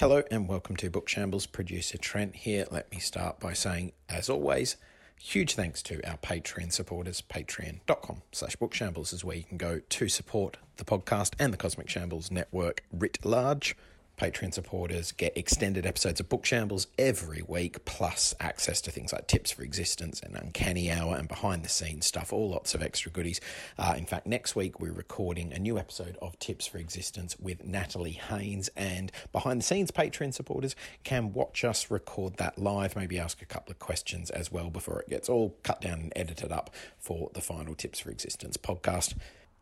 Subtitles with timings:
[0.00, 1.44] Hello and welcome to Book Shambles.
[1.44, 2.64] Producer Trent here.
[2.70, 4.78] Let me start by saying, as always,
[5.20, 7.20] huge thanks to our Patreon supporters.
[7.20, 11.90] Patreon.com slash bookshambles is where you can go to support the podcast and the Cosmic
[11.90, 13.76] Shambles network writ large.
[14.20, 19.26] Patreon supporters get extended episodes of Book Shambles every week, plus access to things like
[19.26, 23.10] Tips for Existence and Uncanny Hour and behind the scenes stuff, all lots of extra
[23.10, 23.40] goodies.
[23.78, 27.64] Uh, in fact, next week we're recording a new episode of Tips for Existence with
[27.64, 33.18] Natalie Haynes, and behind the scenes Patreon supporters can watch us record that live, maybe
[33.18, 36.52] ask a couple of questions as well before it gets all cut down and edited
[36.52, 36.68] up
[36.98, 39.14] for the final Tips for Existence podcast.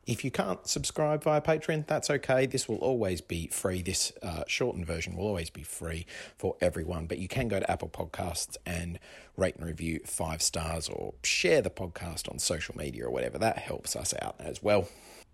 [0.08, 2.46] If you can't subscribe via Patreon, that's okay.
[2.46, 3.82] This will always be free.
[3.82, 6.06] This uh, shortened version will always be free
[6.38, 7.04] for everyone.
[7.04, 8.98] But you can go to Apple Podcasts and
[9.36, 13.36] rate and review five stars or share the podcast on social media or whatever.
[13.36, 14.88] That helps us out as well.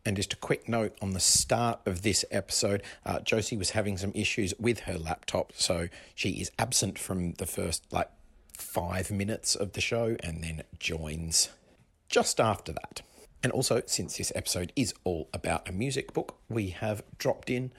[0.05, 3.97] And just a quick note on the start of this episode, uh, Josie was having
[3.97, 8.11] some issues with her laptop, so she is absent from the first like
[8.59, 11.51] five minutes of the show and then joins
[12.09, 13.03] just after that.
[13.45, 17.73] And also, since this episode is all about a music book, we have dropped in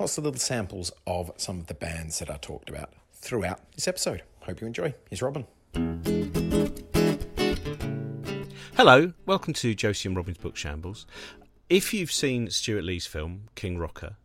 [0.00, 3.86] lots of little samples of some of the bands that I talked about throughout this
[3.86, 4.24] episode.
[4.40, 4.92] Hope you enjoy.
[5.08, 5.46] Here's Robin.
[8.76, 11.06] Hello, welcome to Josie and Robin's Book Shambles.
[11.70, 14.16] If you've seen Stewart Lee's film, King Rocker,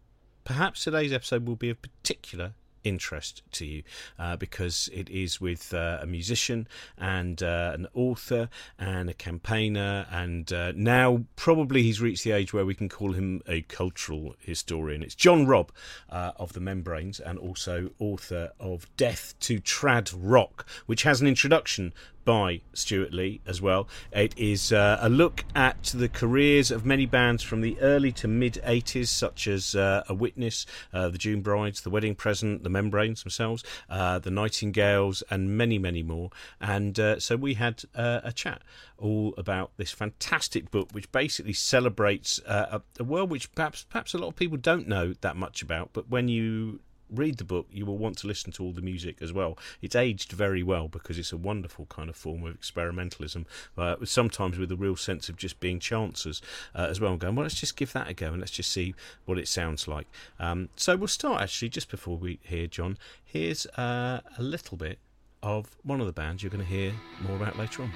[0.46, 3.84] perhaps today's episode will be of particular interest to you
[4.18, 6.68] uh, because it is with uh, a musician
[6.98, 12.54] and uh, an author and a campaigner and uh, now probably he's reached the age
[12.54, 15.04] where we can call him a cultural historian.
[15.04, 15.72] It's John Robb
[16.10, 21.28] uh, of the Membranes and also author of Death to Trad Rock which has an
[21.28, 21.94] introduction
[22.26, 23.88] by Stewart Lee as well.
[24.12, 28.28] It is uh, a look at the careers of many bands from the early to
[28.28, 32.70] mid 80s, such as uh, A Witness, uh, the June Brides, The Wedding Present, The
[32.70, 36.30] Membranes themselves, uh, The Nightingales, and many, many more.
[36.60, 38.62] And uh, so we had uh, a chat
[38.98, 44.18] all about this fantastic book, which basically celebrates a, a world which perhaps perhaps a
[44.18, 47.86] lot of people don't know that much about, but when you read the book, you
[47.86, 49.58] will want to listen to all the music as well.
[49.82, 53.46] It's aged very well because it's a wonderful kind of form of experimentalism,
[53.78, 56.42] uh, sometimes with a real sense of just being chancers
[56.76, 57.12] uh, as well.
[57.12, 59.48] And going, well, let's just give that a go and let's just see what it
[59.48, 60.08] sounds like.
[60.40, 62.98] Um, so we'll start actually just before we hear John.
[63.24, 65.00] Here's uh, a little bit
[65.42, 67.92] of one of the bands you're going to hear more about later on.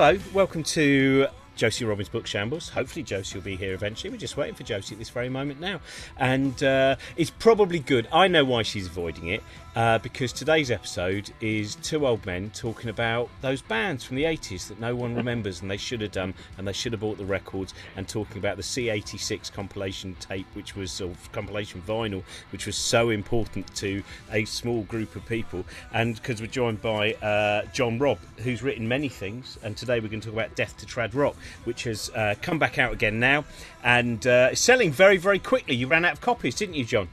[0.00, 1.26] Hello, welcome to
[1.56, 2.68] Josie Robin's Book Shambles.
[2.68, 4.10] Hopefully, Josie will be here eventually.
[4.10, 5.80] We're just waiting for Josie at this very moment now.
[6.16, 8.06] And uh, it's probably good.
[8.12, 9.42] I know why she's avoiding it
[9.78, 14.66] uh, because today's episode is two old men talking about those bands from the 80s
[14.66, 17.24] that no one remembers and they should have done and they should have bought the
[17.24, 22.76] records and talking about the C86 compilation tape, which was, or compilation vinyl, which was
[22.76, 24.02] so important to
[24.32, 25.64] a small group of people.
[25.92, 30.08] And because we're joined by uh, John Robb, who's written many things, and today we're
[30.08, 33.20] going to talk about Death to Trad Rock, which has uh, come back out again
[33.20, 33.44] now
[33.84, 35.76] and uh, selling very, very quickly.
[35.76, 37.08] You ran out of copies, didn't you, John?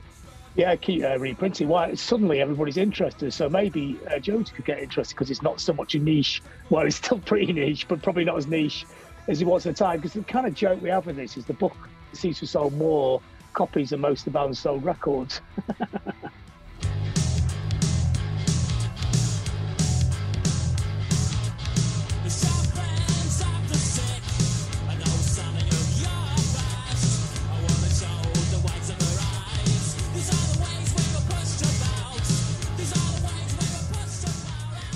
[0.55, 1.67] Yeah, keep uh, reprinting.
[1.67, 3.33] Why suddenly everybody's interested?
[3.33, 6.41] So maybe uh, Jones could get interested because it's not so much a niche.
[6.69, 8.85] Well, it's still pretty niche, but probably not as niche
[9.27, 9.97] as it was at the time.
[9.97, 11.75] Because the kind of joke we have with this is the book
[12.13, 13.21] seems to sold more
[13.53, 15.41] copies than most of the bands sold records.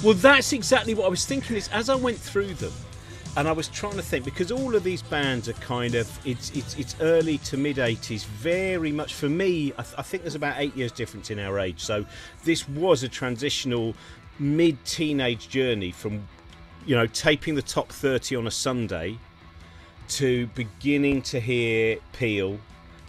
[0.10, 1.56] Well, that's exactly what I was thinking.
[1.56, 2.74] Is as I went through them,
[3.38, 6.50] and I was trying to think because all of these bands are kind of it's
[6.58, 10.34] it's, it's early to mid 80s very much for me I, th- I, think there's
[10.34, 12.08] about 8 years difference in our age so
[12.44, 13.94] this was a transitional
[14.40, 16.28] mid teenage journey from
[16.88, 19.16] you know taping the top 30 on a Sunday
[20.08, 22.60] to beginning to hear Peel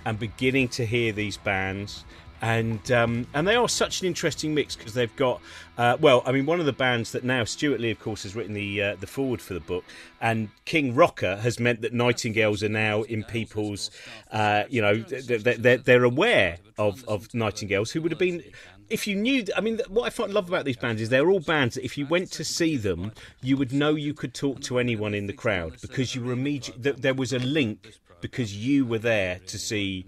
[0.04, 2.04] and beginning to hear these bands
[2.42, 5.40] and um, and they are such an interesting mix because they've got
[5.80, 8.36] uh, well, I mean, one of the bands that now Stewart Lee, of course, has
[8.36, 9.82] written the uh, the foreword for the book,
[10.20, 13.90] and King Rocker has meant that Nightingales are now in people's,
[14.30, 18.42] uh, you know, they're, they're aware of of Nightingales who would have been.
[18.90, 21.76] If you knew, I mean, what I love about these bands is they're all bands
[21.76, 25.14] that if you went to see them, you would know you could talk to anyone
[25.14, 27.00] in the crowd because you were immediate.
[27.00, 30.06] There was a link because you were there to see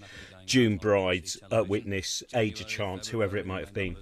[0.53, 3.97] June Brides, uh, Witness, Age of Chance, whoever it might have been.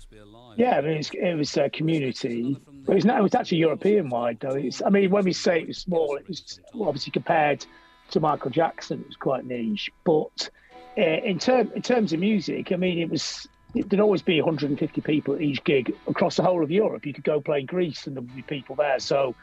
[0.57, 2.61] Yeah, I mean, it was a community.
[2.89, 4.57] It was, it was actually European wide, though.
[4.57, 7.65] It's, I mean, when we say it was small, it was obviously compared
[8.11, 9.93] to Michael Jackson, it was quite niche.
[10.03, 10.51] But
[10.99, 15.01] uh, in, term, in terms of music, I mean, it was there'd always be 150
[15.03, 17.07] people at each gig across the whole of Europe.
[17.07, 18.99] You could go play Greece and there would be people there.
[18.99, 19.37] So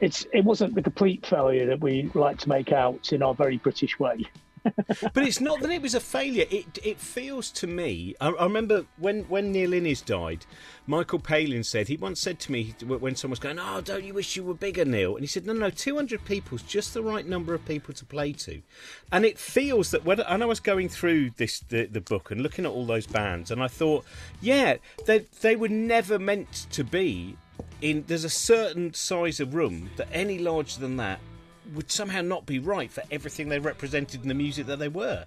[0.00, 3.58] it's it wasn't the complete failure that we like to make out in our very
[3.58, 4.26] British way.
[4.62, 6.44] But it's not that it was a failure.
[6.50, 8.14] It it feels to me.
[8.20, 10.46] I, I, remember when when Neil Innes died,
[10.86, 14.14] Michael Palin said he once said to me when someone was going, "Oh, don't you
[14.14, 17.02] wish you were bigger, Neil?" And he said, "No, no, two hundred people's just the
[17.02, 18.62] right number of people to play to."
[19.12, 22.42] And it feels that when and I was going through this the, the book and
[22.42, 24.04] looking at all those bands, and I thought,
[24.40, 24.76] yeah,
[25.06, 27.36] they they were never meant to be
[27.80, 28.04] in.
[28.06, 31.20] There's a certain size of room that any larger than that
[31.74, 35.24] would somehow not be right for everything they represented in the music that they were.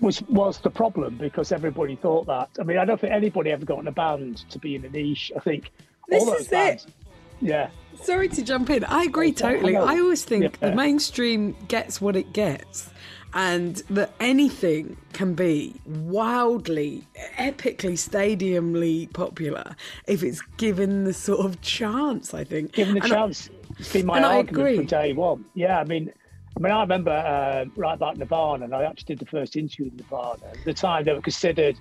[0.00, 2.50] Was was the problem because everybody thought that.
[2.60, 4.90] I mean, I don't think anybody ever got in a band to be in a
[4.90, 5.32] niche.
[5.34, 5.70] I think
[6.08, 6.92] this all those is bands, it.
[7.40, 7.70] Yeah.
[8.02, 8.84] Sorry to jump in.
[8.84, 9.76] I agree totally.
[9.76, 10.70] I always think yeah.
[10.70, 12.90] the mainstream gets what it gets
[13.36, 17.06] and that anything can be wildly,
[17.36, 19.76] epically, stadiumly popular
[20.06, 22.32] if it's given the sort of chance.
[22.32, 23.50] I think given the and chance.
[23.78, 25.44] It's been my argument from day one.
[25.54, 26.12] Yeah, I mean,
[26.56, 29.86] I mean, I remember uh, right back Nirvana, and I actually did the first interview
[29.86, 30.46] with Nirvana.
[30.52, 31.76] At the time, they were considered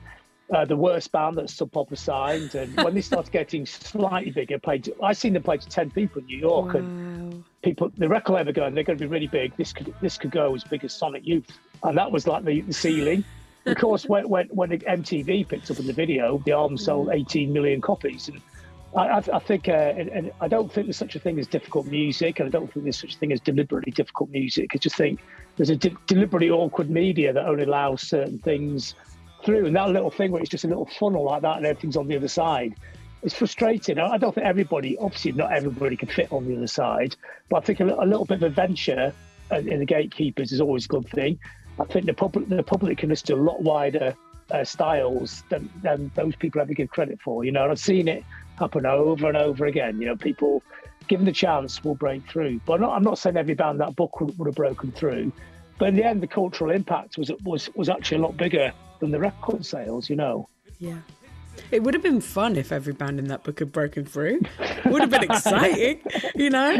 [0.54, 4.60] uh, the worst band that Sub Pop signed, and when they started getting slightly bigger,
[4.60, 4.92] played.
[5.02, 6.80] I seen them play to ten people in New York, wow.
[6.80, 9.56] and people, the record label going, they're going to be really big.
[9.56, 12.62] This could this could go as big as Sonic Youth, and that was like the,
[12.62, 13.24] the ceiling.
[13.66, 17.52] of course, when, when when MTV picked up in the video, the album sold 18
[17.54, 18.42] million copies, and
[18.96, 22.40] I, I think, uh, and, I don't think there's such a thing as difficult music,
[22.40, 24.70] and I don't think there's such a thing as deliberately difficult music.
[24.74, 25.20] I just think
[25.58, 28.96] there's a de- deliberately awkward media that only allows certain things
[29.44, 31.98] through, and that little thing where it's just a little funnel like that, and everything's
[31.98, 32.74] on the other side.
[33.22, 34.00] It's frustrating.
[34.00, 37.18] I don't think everybody, obviously, not everybody can fit on the other side,
[37.50, 39.14] but I think a, a little bit of adventure
[39.52, 41.38] in the gatekeepers is always a good thing.
[41.80, 44.16] I think the public, the public can listen to a lot wider
[44.52, 47.44] uh, styles than, than those people ever give credit for.
[47.44, 48.24] You know, and I've seen it
[48.58, 50.00] happen over and over again.
[50.00, 50.64] You know, people
[51.08, 52.60] given the chance will break through.
[52.66, 55.32] But I'm not, I'm not saying every band that book would, would, have broken through.
[55.78, 59.12] But in the end, the cultural impact was was was actually a lot bigger than
[59.12, 60.10] the record sales.
[60.10, 60.48] You know.
[60.80, 60.98] Yeah.
[61.72, 64.42] It would have been fun if every band in that book had broken through.
[64.60, 66.02] It would have been exciting,
[66.36, 66.78] you know.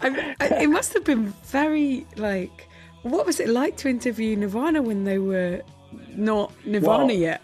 [0.00, 2.68] I, I, it must have been very like.
[3.02, 5.62] What was it like to interview Nirvana when they were
[6.14, 7.42] not Nirvana well, yet?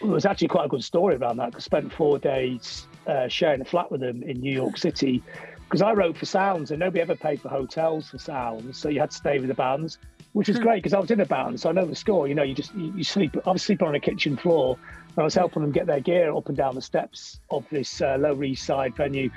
[0.00, 1.54] It was actually quite a good story around that.
[1.54, 5.22] I spent four days uh, sharing a flat with them in New York City
[5.66, 9.00] because I wrote for Sounds and nobody ever paid for hotels for Sounds, so you
[9.00, 9.98] had to stay with the bands,
[10.32, 10.62] which was hmm.
[10.62, 12.28] great because I was in a band, so I know the score.
[12.28, 13.36] You know, you just you, you, sleep.
[13.46, 16.34] I was sleeping on a kitchen floor, and I was helping them get their gear
[16.34, 19.30] up and down the steps of this uh, Lower East Side venue,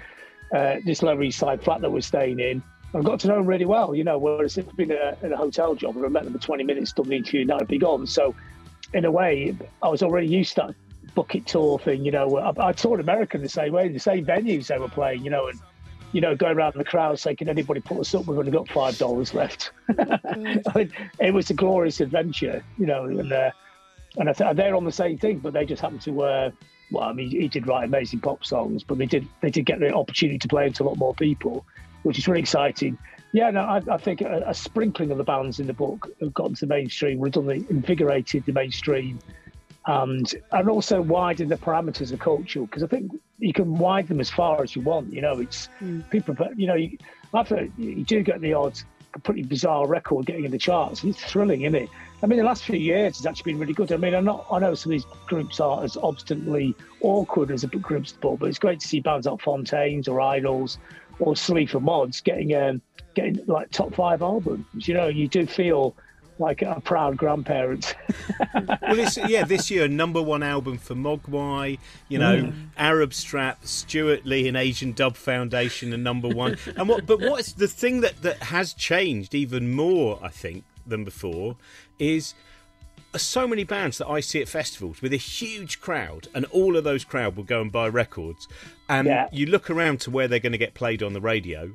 [0.55, 2.61] uh, this Lower East Side flat that we're staying in.
[2.93, 4.17] I've got to know them really well, you know.
[4.17, 6.63] Whereas if I'd been in a, in a hotel job, I met them for 20
[6.63, 8.07] minutes, done the interview, and that would be gone.
[8.07, 8.35] So
[8.93, 10.75] in a way, I was already used to that
[11.15, 12.05] bucket tour thing.
[12.05, 14.89] You know, I, I toured America in the same way, the same venues they were
[14.89, 15.23] playing.
[15.23, 15.59] You know, and
[16.11, 18.25] you know, going around the crowd saying, "Can anybody put us up?
[18.25, 23.05] We've only got five dollars left." I mean, it was a glorious adventure, you know,
[23.05, 23.51] and uh,
[24.17, 26.21] and I th- they're on the same thing, but they just happened to.
[26.23, 26.51] Uh,
[26.91, 29.79] well, I mean, he did write amazing pop songs, but they did they did get
[29.79, 31.65] the opportunity to play into a lot more people,
[32.03, 32.97] which is really exciting.
[33.31, 36.33] Yeah, no, I, I think a, a, sprinkling of the bands in the book have
[36.33, 39.19] gotten to the mainstream, redundantly invigorated the mainstream,
[39.85, 44.19] and and also widened the parameters of culture because I think you can widen them
[44.19, 45.13] as far as you want.
[45.13, 46.09] You know, it's mm.
[46.09, 46.97] people, but you know, you,
[47.33, 48.79] after you do get the odd
[49.23, 51.03] pretty bizarre record getting in the charts.
[51.03, 51.89] It's thrilling, isn't it?
[52.21, 53.91] I mean, the last few years has actually been really good.
[53.91, 54.45] I mean, I'm not.
[54.51, 58.59] I know some of these groups are as obstinately awkward as a groups, but it's
[58.59, 60.77] great to see bands like Fontaines or Idles
[61.19, 62.81] or Sleaford Mods getting um,
[63.13, 64.87] getting like top five albums.
[64.87, 65.95] You know, you do feel
[66.39, 67.95] like a proud grandparent.
[68.53, 72.53] well, it's, yeah, this year number one album for Mogwai, you know, mm.
[72.77, 76.57] Arab Strap, Stewart Lee and Asian Dub Foundation, and number one.
[76.77, 77.05] And what?
[77.05, 81.57] But what's the thing that that has changed even more, I think, than before,
[81.99, 82.33] is
[83.17, 86.83] so many bands that I see at festivals with a huge crowd, and all of
[86.83, 88.47] those crowd will go and buy records.
[88.87, 89.27] And yeah.
[89.31, 91.71] you look around to where they're going to get played on the radio,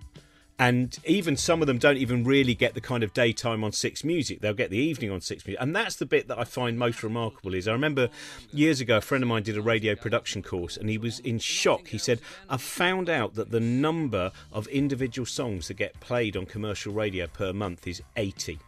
[0.58, 4.04] and even some of them don't even really get the kind of daytime on Six
[4.04, 4.40] Music.
[4.40, 7.02] They'll get the evening on Six Music, and that's the bit that I find most
[7.02, 7.54] remarkable.
[7.54, 8.08] Is I remember
[8.52, 11.40] years ago a friend of mine did a radio production course, and he was in
[11.40, 11.88] shock.
[11.88, 16.46] He said, "I've found out that the number of individual songs that get played on
[16.46, 18.60] commercial radio per month is 80."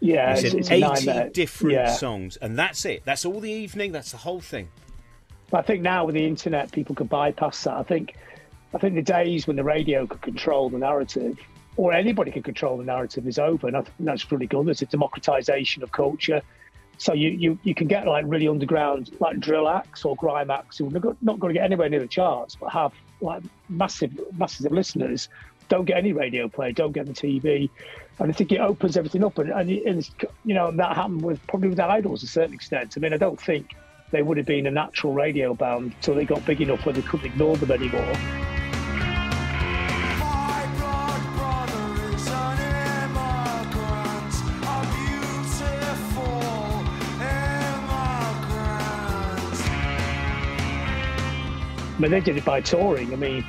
[0.00, 1.92] Yeah, said 80 different yeah.
[1.92, 3.04] songs, and that's it.
[3.04, 3.92] That's all the evening.
[3.92, 4.68] That's the whole thing.
[5.52, 7.74] I think now with the internet, people could bypass that.
[7.74, 8.14] I think
[8.74, 11.38] I think the days when the radio could control the narrative,
[11.76, 13.66] or anybody could control the narrative, is over.
[13.66, 14.66] And I think that's really good.
[14.66, 16.42] There's a democratization of culture.
[16.98, 20.78] So you, you, you can get like really underground, like drill acts or grime acts
[20.78, 24.66] who are not going to get anywhere near the charts, but have like massive, masses
[24.66, 25.28] of listeners.
[25.68, 27.68] Don't get any radio play, don't get the TV.
[28.18, 29.38] And I think it opens everything up.
[29.38, 30.10] And, and, and
[30.44, 32.94] you know, that happened with probably with Idles to a certain extent.
[32.96, 33.74] I mean, I don't think
[34.10, 37.02] they would have been a natural radio band until they got big enough where they
[37.02, 38.14] couldn't ignore them anymore.
[51.98, 53.12] I mean, they did it by touring.
[53.12, 53.44] I mean,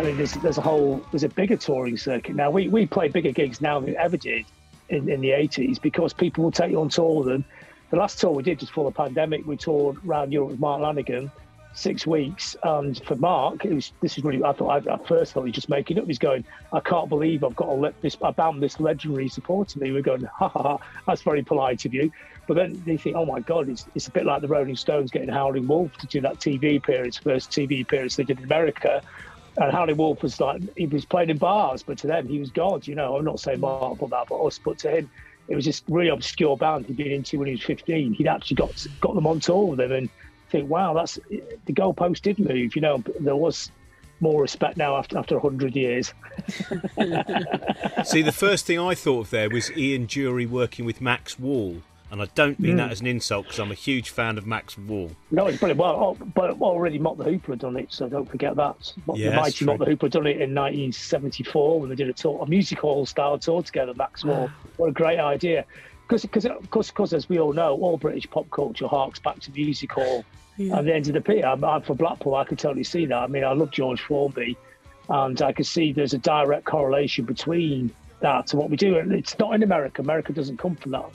[0.00, 2.50] I mean, there's there's a whole there's a bigger touring circuit now.
[2.50, 4.46] We we play bigger gigs now than we ever did
[4.88, 7.44] in, in the 80s because people will take you on tour with them.
[7.90, 10.80] The last tour we did just before the pandemic, we toured around Europe with Mark
[10.80, 11.30] Lanegan,
[11.74, 12.56] six weeks.
[12.62, 15.48] And for Mark, it was this is really I thought I, at first thought he
[15.48, 16.06] was just making up.
[16.06, 19.74] He's going, I can't believe I've got to let this I bound this legendary supporter
[19.74, 19.92] to me.
[19.92, 22.10] We're going, ha ha ha, that's very polite of you.
[22.46, 25.10] But then they think, oh my God, it's, it's a bit like the Rolling Stones
[25.10, 29.02] getting Howling Wolf to do that TV appearance, first TV appearance they did in America.
[29.60, 32.50] And Howling Wolf was like, he was playing in bars, but to them, he was
[32.50, 33.18] God, you know.
[33.18, 35.10] I'm not saying Mark put that, but us, but to him,
[35.48, 38.14] it was just really obscure band he'd been into when he was 15.
[38.14, 40.08] He'd actually got got them on tour with him and
[40.48, 43.04] think, wow, that's the goalpost did move, you know.
[43.20, 43.70] There was
[44.20, 46.14] more respect now after after 100 years.
[48.04, 51.82] See, the first thing I thought of there was Ian Dury working with Max Wall
[52.10, 52.78] and I don't mean mm.
[52.78, 55.12] that as an insult because I'm a huge fan of Max Wall.
[55.30, 55.80] No, it's brilliant.
[55.80, 58.92] Well, oh, but already Mott the Hoople had done it, so don't forget that.
[59.14, 62.12] Yeah, the mighty Mott the Hoople had done it in 1974 when they did a
[62.12, 63.94] tour, a music hall style tour together.
[63.94, 65.64] Max Wall, what a great idea!
[66.02, 69.38] Because, because, of course, because, as we all know, all British pop culture harks back
[69.40, 70.24] to music hall.
[70.56, 70.76] Yeah.
[70.76, 71.46] And the end of the pier.
[71.46, 72.34] I'm, I'm for Blackpool.
[72.34, 73.16] I can totally see that.
[73.16, 74.58] I mean, I love George Formby,
[75.08, 77.90] and I can see there's a direct correlation between
[78.20, 78.98] that and what we do.
[78.98, 80.02] And it's not in America.
[80.02, 81.06] America doesn't come from that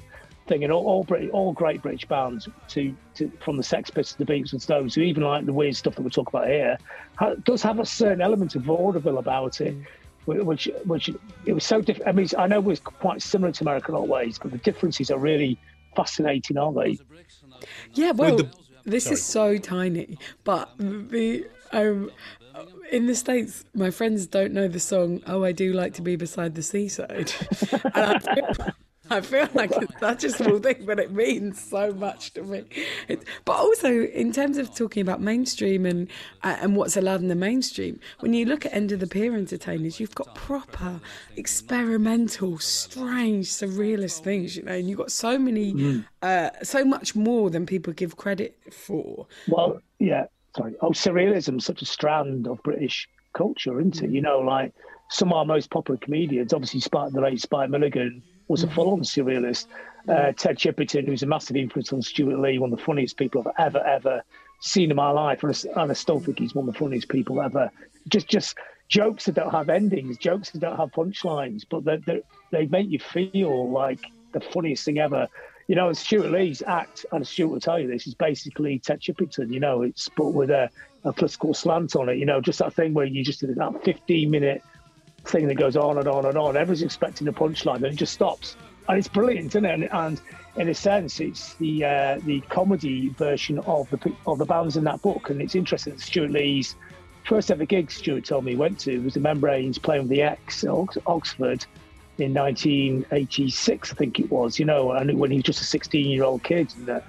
[0.48, 4.18] thing, and all all, Brit- all great British bands, to, to from the Sex Pistols,
[4.18, 6.48] to the Beatles, and Stones, who even like the weird stuff that we talk about
[6.48, 6.78] here,
[7.16, 9.76] ha- does have a certain element of vaudeville about it.
[10.26, 11.08] Which, which
[11.46, 12.10] it was so different.
[12.10, 14.40] I mean, I know it was quite similar to American in a lot of ways,
[14.40, 15.56] but the differences are really
[15.96, 16.98] fascinating, aren't they?
[17.94, 18.50] Yeah, well, the,
[18.86, 19.14] this sorry.
[19.14, 22.10] is so tiny, but the um,
[22.92, 26.16] in the states, my friends don't know the song "Oh, I Do Like to Be
[26.16, 27.34] Beside the Seaside,"
[27.94, 28.74] and I
[29.10, 32.64] I feel like it's such a small thing, but it means so much to me.
[33.08, 36.08] It, but also, in terms of talking about mainstream and
[36.44, 39.36] uh, and what's allowed in the mainstream, when you look at end of the pier
[39.36, 41.00] entertainers, you've got proper,
[41.36, 46.06] experimental, strange, surrealist things, you know, and you've got so many, mm.
[46.22, 49.28] uh, so much more than people give credit for.
[49.48, 50.76] Well, yeah, sorry.
[50.82, 54.10] Oh, surrealism, such a strand of British culture, isn't it?
[54.10, 54.14] Mm.
[54.14, 54.74] You know, like
[55.10, 59.68] some of our most popular comedians, obviously, the late Spike Milligan was a full-on surrealist.
[60.08, 63.44] Uh, Ted Chippington, who's a massive influence on Stewart Lee, one of the funniest people
[63.58, 64.24] I've ever, ever
[64.60, 67.72] seen in my life, and I still think he's one of the funniest people ever.
[68.08, 68.56] Just, just
[68.88, 72.22] jokes that don't have endings, jokes that don't have punchlines, but they they
[72.52, 74.00] they make you feel like
[74.32, 75.28] the funniest thing ever.
[75.68, 79.52] You know, Stewart Lee's act, and Stewart will tell you this, is basically Ted Chippington.
[79.52, 80.70] You know, it's but with a,
[81.04, 82.18] a political slant on it.
[82.18, 84.62] You know, just that thing where you just did that 15 minute
[85.28, 86.58] thing that goes on and on and on.
[86.58, 88.56] Everyone's expecting a punchline, and it just stops.
[88.88, 89.74] And it's brilliant, isn't it?
[89.74, 90.22] And, and
[90.58, 94.84] in a sense, it's the uh, the comedy version of the of the bands in
[94.84, 95.30] that book.
[95.30, 96.76] And it's interesting that Stewart Lee's
[97.26, 100.22] first ever gig, Stewart told me he went to, was the Membranes playing with the
[100.22, 100.70] Ex at
[101.08, 101.66] Oxford
[102.18, 104.60] in 1986, I think it was.
[104.60, 106.72] You know, and when he was just a 16 year old kid.
[106.78, 107.02] And, uh,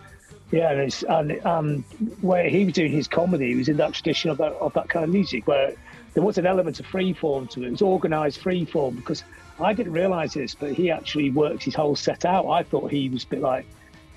[0.53, 1.85] yeah, and, it's, and um,
[2.21, 4.89] where he was doing his comedy, he was in that tradition of that, of that
[4.89, 5.75] kind of music where
[6.17, 7.67] there was an element of freeform to it.
[7.67, 9.23] It was organised freeform because
[9.61, 12.49] I didn't realise this, but he actually worked his whole set out.
[12.49, 13.67] I thought he was a bit like,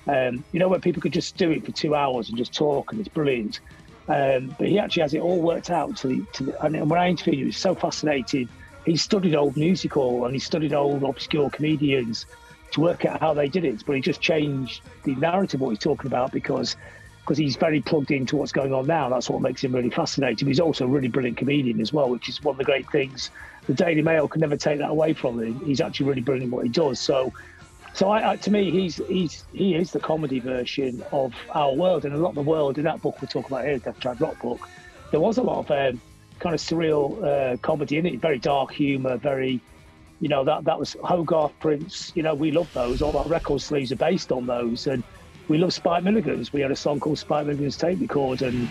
[0.06, 2.92] um, you know, when people could just do it for two hours and just talk
[2.92, 3.60] and it's brilliant.
[4.08, 5.94] Um, but he actually has it all worked out.
[5.98, 8.48] To the, to the, and when I interviewed him, it was so fascinated.
[8.86, 12.24] He studied old musical and he studied old obscure comedians
[12.70, 13.84] to work out how they did it.
[13.84, 16.76] But he just changed the narrative what he's talking about because
[17.20, 19.08] because he's very plugged into what's going on now.
[19.08, 20.48] That's what makes him really fascinating.
[20.48, 23.30] He's also a really brilliant comedian as well, which is one of the great things.
[23.66, 25.60] The Daily Mail can never take that away from him.
[25.64, 26.98] He's actually really brilliant what he does.
[26.98, 27.32] So,
[27.92, 32.04] so I, I, to me, he's he's he is the comedy version of our world,
[32.04, 34.20] and a lot of the world in that book we talk about here, Death Trad
[34.20, 34.68] Rock book.
[35.10, 36.00] There was a lot of um,
[36.38, 39.60] kind of surreal uh, comedy in it, very dark humour, very
[40.20, 42.12] you know that that was Hogarth prints.
[42.14, 43.02] You know we love those.
[43.02, 45.02] All our record sleeves are based on those, and
[45.50, 46.52] we love Spike Milligan's.
[46.52, 48.68] We had a song called Spike Milligan's Tape Record, and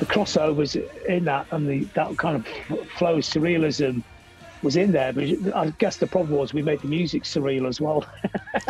[0.00, 2.46] the crossovers in that and the that kind of
[2.90, 4.02] flow surrealism
[4.62, 5.12] was in there.
[5.12, 8.04] But I guess the problem was we made the music surreal as well.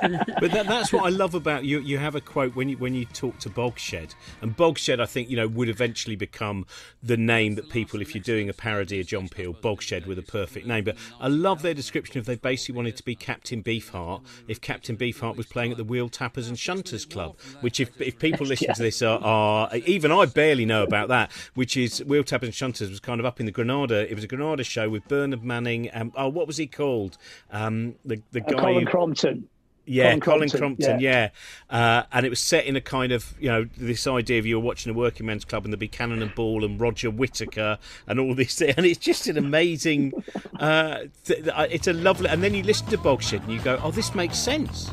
[0.00, 1.80] but that, that's what I love about you.
[1.80, 5.30] You have a quote when you when you talk to Bogshed, and Bogshed, I think
[5.30, 6.66] you know, would eventually become
[7.02, 10.22] the name that people, if you're doing a parody of John Peel, Bogshed with a
[10.22, 10.84] perfect name.
[10.84, 14.96] But I love their description of they basically wanted to be Captain Beefheart if Captain
[14.96, 17.36] Beefheart was playing at the Wheel Tappers and Shunters Club.
[17.60, 18.74] Which, if if people listen yeah.
[18.74, 21.30] to this, are, are even I barely know about that.
[21.54, 24.10] Which is Wheel Tappers and Shunters was kind of up in the Granada.
[24.10, 25.88] It was a Granada show with Bernard Manning.
[25.88, 27.18] And, oh, what was he called?
[27.50, 28.60] Um, the the uh, guy.
[28.60, 29.48] Colin Crompton.
[29.86, 31.30] Yeah, Colin, Colin Crompton, yeah.
[31.70, 31.76] yeah.
[31.76, 34.56] Uh, and it was set in a kind of, you know, this idea of you
[34.60, 37.76] were watching a working men's club and there'd be Cannon and Ball and Roger Whittaker
[38.06, 38.62] and all this.
[38.76, 40.12] And it's just an amazing,
[40.60, 43.90] uh, th- it's a lovely, and then you listen to Bogshed and you go, oh,
[43.90, 44.90] this makes sense.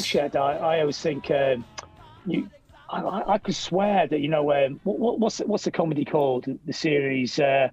[0.00, 1.64] Bogshed, I, I always think um,
[2.26, 2.48] you.
[2.90, 6.46] I, I, could swear that you know um, what, what's what's the comedy called?
[6.64, 7.68] The series, uh,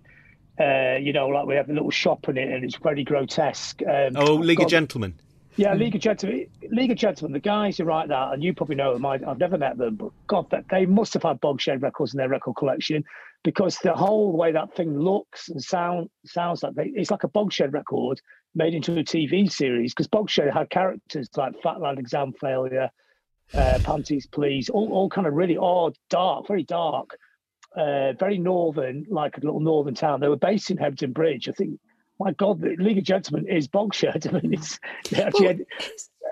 [0.59, 3.81] uh, you know, like we have a little shop in it, and it's very grotesque.
[3.81, 5.15] Um, oh, League God, of Gentlemen.
[5.55, 6.47] Yeah, League of Gentlemen.
[6.69, 7.33] League of Gentlemen.
[7.33, 9.05] The guys who write that, and you probably know them.
[9.05, 12.29] I, have never met them, but God, they must have had Bogshed records in their
[12.29, 13.03] record collection
[13.43, 17.29] because the whole way that thing looks and sound sounds like they, it's like a
[17.29, 18.21] Bogshed record
[18.57, 22.89] made into a TV series because Bogshed had characters like Fat Lad Exam Failure,
[23.53, 27.11] uh, Panties Please, all, all kind of really odd, dark, very dark,
[27.75, 30.19] uh, very northern, like a little northern town.
[30.19, 31.47] They were based in Hebden Bridge.
[31.47, 31.79] I think,
[32.19, 34.27] my God, the League of Gentlemen is Bogshed.
[34.33, 34.79] I mean, it's
[35.15, 35.45] actually.
[35.45, 35.57] Well,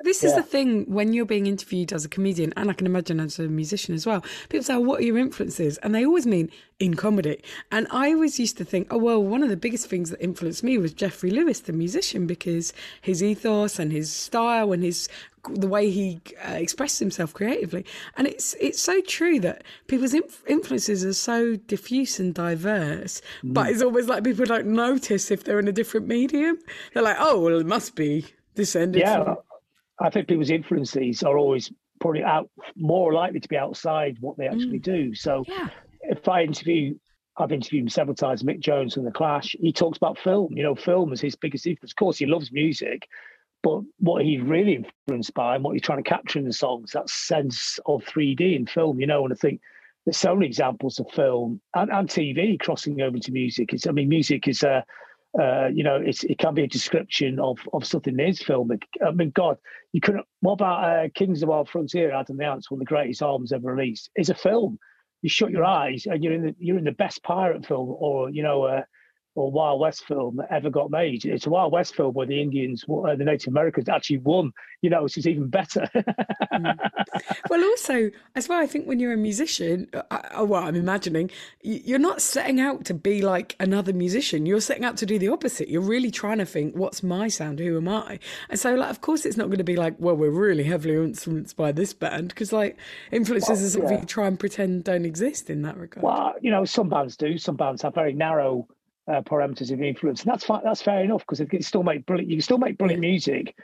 [0.03, 0.37] this is yeah.
[0.37, 3.43] the thing when you're being interviewed as a comedian, and I can imagine as a
[3.43, 4.23] musician as well.
[4.49, 7.41] People say, oh, "What are your influences?" and they always mean in comedy.
[7.71, 10.63] And I always used to think, "Oh, well, one of the biggest things that influenced
[10.63, 15.07] me was Jeffrey Lewis, the musician, because his ethos and his style and his
[15.53, 17.85] the way he uh, expresses himself creatively."
[18.17, 23.53] And it's it's so true that people's inf- influences are so diffuse and diverse, mm.
[23.53, 26.57] but it's almost like people don't notice if they're in a different medium.
[26.93, 29.35] They're like, "Oh, well, it must be." Descended yeah, from
[29.99, 34.47] I think people's influences are always probably out more likely to be outside what they
[34.47, 34.83] actually mm.
[34.83, 35.15] do.
[35.15, 35.69] So yeah.
[36.01, 36.97] if I interview,
[37.37, 40.55] I've interviewed him several times, Mick Jones from The Clash, he talks about film.
[40.55, 41.91] You know, film is his biggest influence.
[41.91, 43.07] Of course, he loves music,
[43.65, 46.91] but what he's really influenced by and what he's trying to capture in the songs,
[46.91, 49.59] that sense of 3D in film, you know, and I think
[50.05, 53.73] there's so many examples of film and, and TV crossing over to music.
[53.73, 54.85] It's, I mean, music is a,
[55.41, 58.83] uh, you know, it can be a description of, of something that is filmic.
[59.03, 59.57] I mean, God,
[59.93, 60.25] you couldn't.
[60.41, 62.13] What about uh, Kings of the Wild Frontier?
[62.13, 64.77] Adam the Ants, one of the greatest albums ever released, is a film.
[65.23, 68.29] You shut your eyes and you're in the you're in the best pirate film, or
[68.29, 68.83] you know, uh,
[69.35, 71.25] or Wild West film that ever got made.
[71.25, 74.51] It's a Wild West film where the Indians, uh, the Native Americans, actually won.
[74.81, 75.89] You know, which is even better.
[76.53, 76.77] mm.
[77.49, 81.31] Well, also as well, I think when you're a musician, uh, uh well, I'm imagining
[81.61, 84.45] you're not setting out to be like another musician.
[84.45, 85.69] You're setting out to do the opposite.
[85.69, 87.59] You're really trying to think, what's my sound?
[87.59, 88.19] Who am I?
[88.49, 90.95] And so, like, of course, it's not going to be like, well, we're really heavily
[90.95, 92.77] influenced by this band because, like,
[93.11, 94.01] influences well, are something yeah.
[94.01, 96.03] you try and pretend don't exist in that regard.
[96.03, 97.37] Well, you know, some bands do.
[97.37, 98.67] Some bands have very narrow
[99.07, 100.23] uh, parameters of influence.
[100.23, 100.61] And that's fine.
[100.63, 102.29] That's fair enough because you can still make brilliant.
[102.29, 103.55] You can still make brilliant music.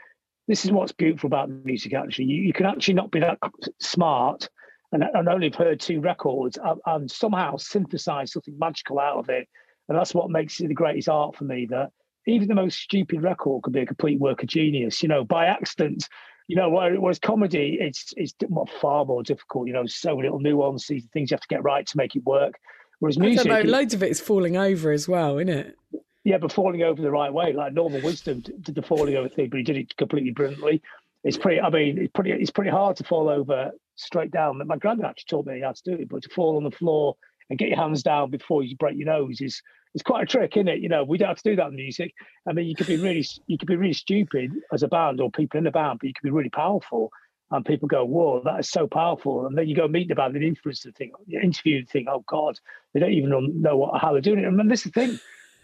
[0.48, 1.94] This is what's beautiful about music.
[1.94, 3.38] Actually, you, you can actually not be that
[3.80, 4.48] smart
[4.92, 9.28] and, and only have heard two records and, and somehow synthesize something magical out of
[9.28, 9.48] it.
[9.88, 11.66] And that's what makes it the greatest art for me.
[11.70, 11.90] That
[12.26, 15.02] even the most stupid record could be a complete work of genius.
[15.02, 16.08] You know, by accident.
[16.48, 18.34] You know, whereas comedy, it's it's
[18.80, 19.68] far more difficult.
[19.68, 22.58] You know, so little nuances, things you have to get right to make it work.
[23.02, 25.76] Whereas music, I don't know, loads of it is falling over as well, isn't it?
[26.22, 29.48] Yeah, but falling over the right way, like Norman Wisdom did the falling over thing,
[29.48, 30.80] but he did it completely brilliantly.
[31.24, 31.60] It's pretty.
[31.60, 32.30] I mean, it's pretty.
[32.30, 34.64] It's pretty hard to fall over straight down.
[34.64, 37.16] My granddad actually taught me how to do it, but to fall on the floor
[37.50, 39.60] and get your hands down before you break your nose is
[39.94, 40.78] it's quite a trick, isn't it?
[40.78, 42.14] You know, we don't have to do that in music.
[42.48, 45.28] I mean, you could be really you could be really stupid as a band or
[45.28, 47.10] people in the band, but you could be really powerful
[47.52, 50.34] and people go, "Whoa, that is so powerful!" And then you go meet the band
[50.34, 52.06] and influence the thing, interview the thing.
[52.08, 52.58] Oh God,
[52.92, 54.46] they don't even know what, how they're doing it.
[54.46, 55.18] And this is the thing.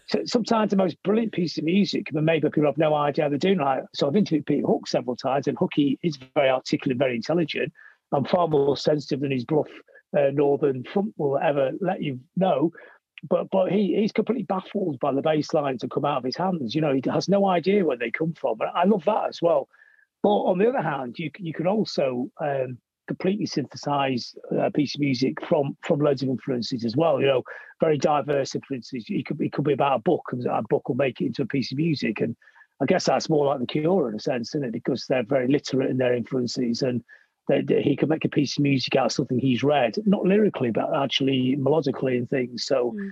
[0.07, 3.29] So sometimes the most brilliant piece of music, but maybe people have no idea how
[3.29, 3.83] they're doing it.
[3.93, 7.71] So I've interviewed Pete Hook several times, and Hooky is very articulate, very intelligent,
[8.11, 9.69] and far more sensitive than his bluff
[10.17, 12.71] uh, northern front will ever let you know.
[13.29, 16.37] But but he he's completely baffled by the bass lines that come out of his
[16.37, 16.73] hands.
[16.73, 18.61] You know, he has no idea where they come from.
[18.61, 19.67] And I love that as well.
[20.21, 22.77] But on the other hand, you you can also um,
[23.07, 27.19] completely synthesize a piece of music from from loads of influences as well.
[27.19, 27.43] You know,
[27.79, 29.05] very diverse influences.
[29.07, 31.43] It could it could be about a book, and a book will make it into
[31.43, 32.21] a piece of music.
[32.21, 32.35] And
[32.81, 34.73] I guess that's more like the Cure in a sense, isn't it?
[34.73, 37.03] Because they're very literate in their influences, and
[37.47, 40.25] they, they, he can make a piece of music out of something he's read, not
[40.25, 42.65] lyrically, but actually melodically and things.
[42.65, 42.93] So.
[42.97, 43.11] Mm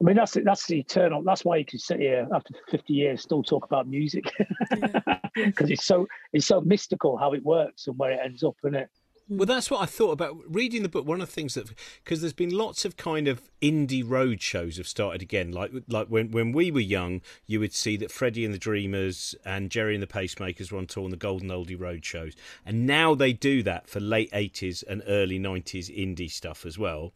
[0.00, 1.22] I mean, that's that's the eternal.
[1.22, 4.32] That's why you can sit here after fifty years still talk about music
[4.70, 4.96] because
[5.36, 5.46] yeah.
[5.60, 8.88] it's so it's so mystical how it works and where it ends up, isn't it?
[9.28, 9.36] Hmm.
[9.36, 11.06] Well, that's what I thought about reading the book.
[11.06, 11.70] One of the things that
[12.02, 15.52] because there's been lots of kind of indie road shows have started again.
[15.52, 19.34] Like like when when we were young, you would see that Freddie and the Dreamers
[19.44, 22.34] and Gerry and the Pacemakers were on tour on the Golden Oldie road shows,
[22.64, 27.12] and now they do that for late '80s and early '90s indie stuff as well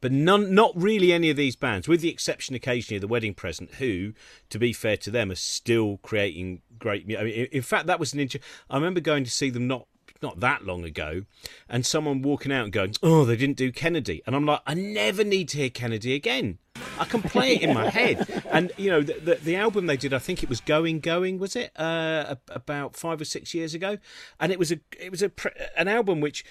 [0.00, 3.34] but none, not really any of these bands, with the exception occasionally of the Wedding
[3.34, 4.12] Present, who,
[4.50, 7.04] to be fair to them, are still creating great.
[7.18, 9.86] I mean, in fact, that was an inter- I remember going to see them not
[10.22, 11.24] not that long ago,
[11.68, 14.74] and someone walking out and going, "Oh, they didn't do Kennedy," and I'm like, I
[14.74, 16.58] never need to hear Kennedy again.
[16.98, 19.96] I can play it in my head, and you know the, the, the album they
[19.96, 20.12] did.
[20.12, 21.78] I think it was Going Going, was it?
[21.78, 23.98] Uh, about five or six years ago,
[24.40, 25.30] and it was a it was a
[25.76, 26.44] an album which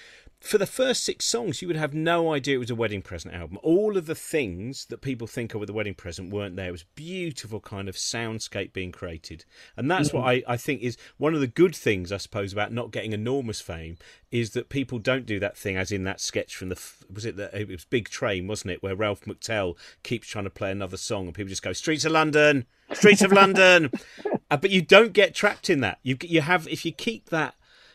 [0.44, 3.32] for the first six songs, you would have no idea it was a wedding present
[3.32, 3.58] album.
[3.62, 6.68] All of the things that people think of with a wedding present weren't there.
[6.68, 10.18] It was beautiful kind of soundscape being created, and that's mm-hmm.
[10.18, 13.12] what I, I think is one of the good things, I suppose, about not getting
[13.12, 13.96] enormous fame
[14.30, 16.78] is that people don't do that thing, as in that sketch from the
[17.10, 20.50] was it the it was Big Train, wasn't it, where Ralph McTell keeps trying to
[20.50, 23.90] play another song, and people just go Streets of London, Streets of London,
[24.50, 26.00] uh, but you don't get trapped in that.
[26.02, 27.54] You you have if you keep that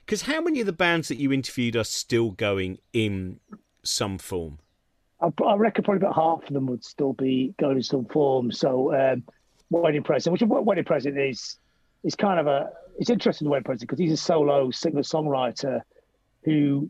[0.10, 3.40] because how many of the bands that you interviewed are still going in
[3.84, 4.58] some form?
[5.22, 8.52] I, I reckon probably about half of them would still be going in some form.
[8.52, 9.24] So, um,
[9.70, 11.60] Wedding Present, which Wedding Present is,
[12.04, 15.84] is kind of a, it's interesting the Wedding Present because he's a solo singer songwriter
[16.44, 16.90] who,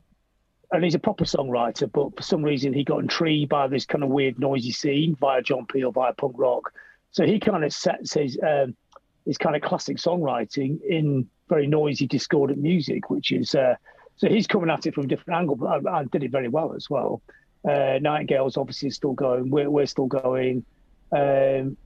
[0.71, 4.01] and he's a proper songwriter, but for some reason he got intrigued by this kind
[4.01, 6.71] of weird noisy scene via John Peel, via punk rock.
[7.11, 8.77] So he kind of sets his, um,
[9.25, 13.75] his kind of classic songwriting in very noisy, discordant music, which is uh,
[14.19, 16.49] so he's coming at it from a different angle, but I, I did it very
[16.49, 17.21] well as well.
[17.67, 19.49] Uh, Nightingale's obviously still going.
[19.49, 20.65] We're, we're still going.
[21.11, 21.77] Um,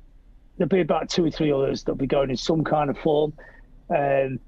[0.58, 3.34] there'll be about two or three others that'll be going in some kind of form.
[3.96, 4.40] Um,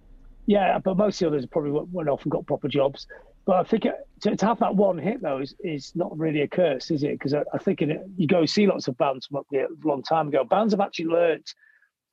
[0.47, 3.05] yeah, but most of the others probably went off and got proper jobs.
[3.45, 3.85] But I think
[4.21, 7.11] to, to have that one hit though is, is not really a curse, is it?
[7.11, 10.29] Because I, I, think it, you go see lots of bands from a long time
[10.29, 10.43] ago.
[10.43, 11.53] Bands have actually learnt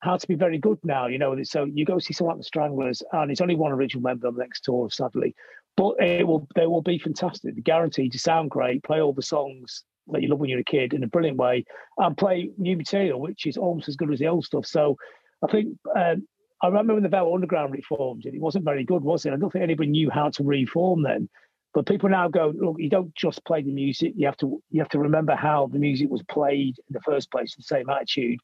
[0.03, 1.07] how to be very good now.
[1.07, 4.03] You know, so you go see someone like the Stranglers, and it's only one original
[4.03, 5.35] member on the next tour, sadly.
[5.77, 7.55] But it will they will be fantastic.
[7.55, 10.65] They're guaranteed to sound great, play all the songs that you love when you're a
[10.65, 11.65] kid in a brilliant way,
[11.99, 14.67] and play new material, which is almost as good as the old stuff.
[14.67, 14.97] So
[15.43, 16.27] I think um,
[16.63, 19.33] I remember when the Velvet Underground reformed, and it wasn't very good, was it?
[19.33, 21.29] I don't think anybody knew how to reform then.
[21.75, 24.13] But people now go, look, you don't just play the music.
[24.15, 27.31] You have to you have to remember how the music was played in the first
[27.31, 27.55] place.
[27.55, 28.41] The same attitude.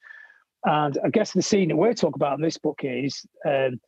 [0.68, 3.81] And I guess the scene that we're talking about in this book is um,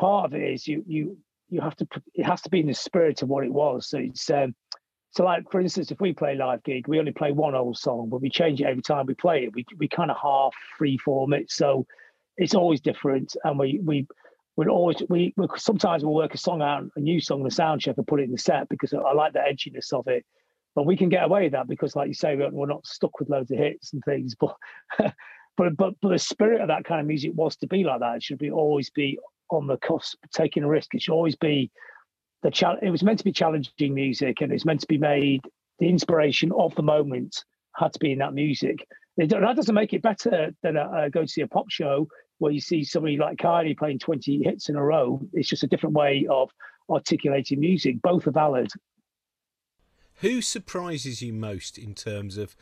[0.00, 1.18] part of it is you you
[1.50, 3.88] you have to it has to be in the spirit of what it was.
[3.88, 4.54] So it's um,
[5.10, 8.08] so like for instance, if we play live gig, we only play one old song,
[8.08, 9.52] but we change it every time we play it.
[9.52, 11.84] We we kind of half free form it, so
[12.36, 14.06] it's always different, and we we
[14.54, 17.80] we'll always we we sometimes we'll work a song out, a new song, the sound
[17.80, 20.24] check, and put it in the set because I like the edginess of it.
[20.76, 23.28] But we can get away with that because, like you say, we're not stuck with
[23.28, 24.36] loads of hits and things.
[24.98, 25.14] But
[25.58, 28.16] but but but the spirit of that kind of music was to be like that.
[28.16, 29.18] It should be always be
[29.50, 30.94] on the cusp, taking a risk.
[30.94, 31.70] It should always be
[32.42, 32.82] the challenge.
[32.82, 35.42] It was meant to be challenging music, and it's meant to be made.
[35.80, 37.44] The inspiration of the moment
[37.76, 38.86] had to be in that music.
[39.16, 42.06] That doesn't make it better than a, a go to see a pop show
[42.38, 45.20] where you see somebody like Kylie playing 20 hits in a row.
[45.32, 46.50] It's just a different way of
[46.88, 48.00] articulating music.
[48.00, 48.70] Both are valid.
[50.20, 52.56] Who surprises you most in terms of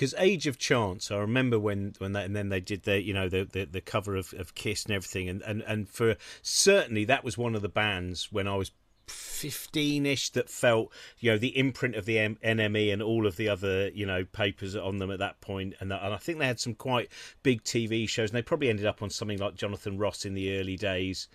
[0.00, 3.12] because Age of Chance, I remember when when that, and then they did the you
[3.12, 7.04] know the the, the cover of, of Kiss and everything, and, and and for certainly
[7.04, 8.70] that was one of the bands when I was
[9.06, 13.50] 15ish that felt you know the imprint of the M- NME and all of the
[13.50, 16.46] other you know papers on them at that point and, that, and I think they
[16.46, 17.10] had some quite
[17.42, 20.58] big TV shows and they probably ended up on something like Jonathan Ross in the
[20.58, 21.28] early days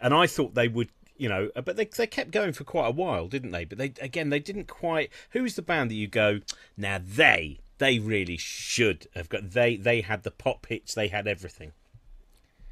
[0.00, 2.92] and I thought they would you know but they they kept going for quite a
[2.92, 3.64] while didn't they?
[3.64, 6.40] But they again they didn't quite who is the band that you go
[6.76, 11.26] now they they really should have got they they had the pop hits they had
[11.26, 11.72] everything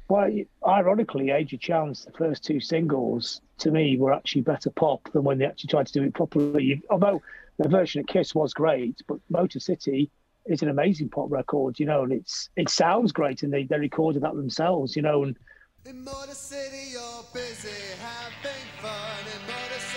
[0.09, 0.31] well,
[0.65, 5.23] ironically, Age of Chance, the first two singles, to me, were actually better pop than
[5.23, 6.81] when they actually tried to do it properly.
[6.89, 7.21] Although
[7.57, 10.09] the version of Kiss was great, but Motor City
[10.45, 13.79] is an amazing pop record, you know, and it's it sounds great, and they, they
[13.79, 15.23] recorded that themselves, you know.
[15.23, 15.37] And
[15.85, 19.19] in Motor City, you're busy having fun.
[19.35, 19.96] In Motor City,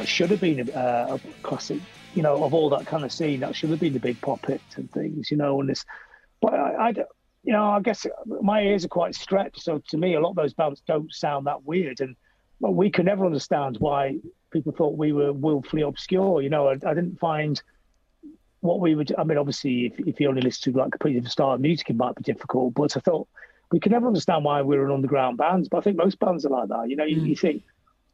[0.00, 0.80] that should have been a,
[1.14, 1.78] a, classic,
[2.14, 3.40] you know, of all that kind of scene.
[3.40, 5.60] That should have been the big pop hit and things, you know.
[5.60, 5.84] And this,
[6.40, 6.94] but I, I,
[7.42, 9.62] you know, I guess my ears are quite stretched.
[9.62, 12.16] So to me, a lot of those bands don't sound that weird, and
[12.60, 14.16] well, we could never understand why
[14.50, 16.40] people thought we were willfully obscure.
[16.40, 17.60] You know, I, I didn't find
[18.60, 19.14] what we would.
[19.18, 21.96] I mean, obviously, if, if you only listen to like completely style of music, it
[21.96, 22.72] might be difficult.
[22.72, 23.28] But I thought
[23.70, 25.68] we could never understand why we were an underground band.
[25.70, 26.88] But I think most bands are like that.
[26.88, 27.28] You know, you, mm.
[27.28, 27.62] you think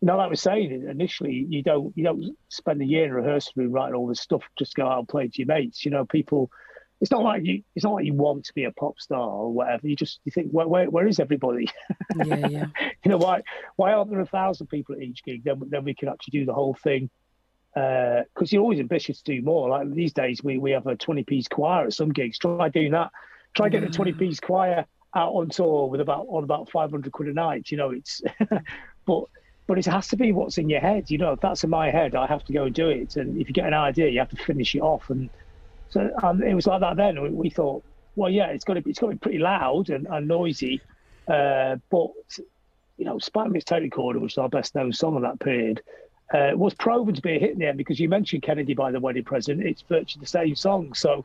[0.02, 3.14] know, like I was saying initially, you don't you don't spend a year in a
[3.14, 5.84] rehearsal room writing all this stuff just go out and play to your mates.
[5.84, 6.50] You know, people.
[6.98, 7.62] It's not like you.
[7.74, 9.86] It's not like you want to be a pop star or whatever.
[9.86, 11.68] You just you think, where where, where is everybody?
[12.24, 12.66] Yeah, yeah.
[13.04, 13.42] you know why
[13.76, 15.44] why aren't there a thousand people at each gig?
[15.44, 17.10] Then then we can actually do the whole thing.
[17.74, 19.68] Because uh, you're always ambitious to do more.
[19.68, 22.38] Like these days, we we have a twenty piece choir at some gigs.
[22.38, 23.10] Try doing that.
[23.54, 27.12] Try getting a twenty piece choir out on tour with about on about five hundred
[27.12, 27.70] quid a night.
[27.70, 28.22] You know, it's
[29.06, 29.24] but
[29.66, 31.10] but it has to be what's in your head.
[31.10, 33.16] You know, if that's in my head, I have to go and do it.
[33.16, 35.10] And if you get an idea, you have to finish it off.
[35.10, 35.28] And
[35.88, 37.20] so um, it was like that then.
[37.20, 37.82] We, we, thought,
[38.14, 40.80] well, yeah, it's got to be, it's got to be pretty loud and, and noisy.
[41.26, 42.10] Uh, but
[42.96, 45.82] you know, Spike Milligan's Tape Recorder, which is our best known song of that period,
[46.32, 48.90] uh, was proven to be a hit in the end because you mentioned Kennedy by
[48.90, 49.62] the Wedding Present.
[49.62, 50.94] It's virtually the same song.
[50.94, 51.24] So.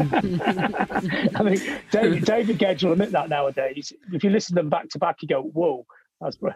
[1.34, 1.60] I mean,
[1.90, 3.92] David, David Gedge will admit that nowadays.
[4.12, 5.86] If you listen to them back to back, you go, "Whoa."
[6.20, 6.48] That's I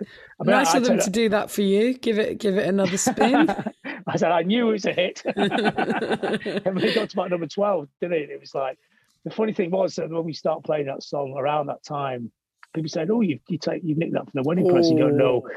[0.44, 1.94] mean, nice of them to do that for you.
[1.94, 3.48] Give it, give it another spin.
[4.06, 5.22] I said I knew it was a hit.
[5.36, 8.30] and when it got to about number twelve, didn't it?
[8.30, 8.78] It was like
[9.24, 12.30] the funny thing was that when we start playing that song around that time,
[12.74, 14.76] people said, "Oh, you you take you nicked that from the wedding oh.
[14.76, 15.10] You go, oh.
[15.10, 15.48] "No."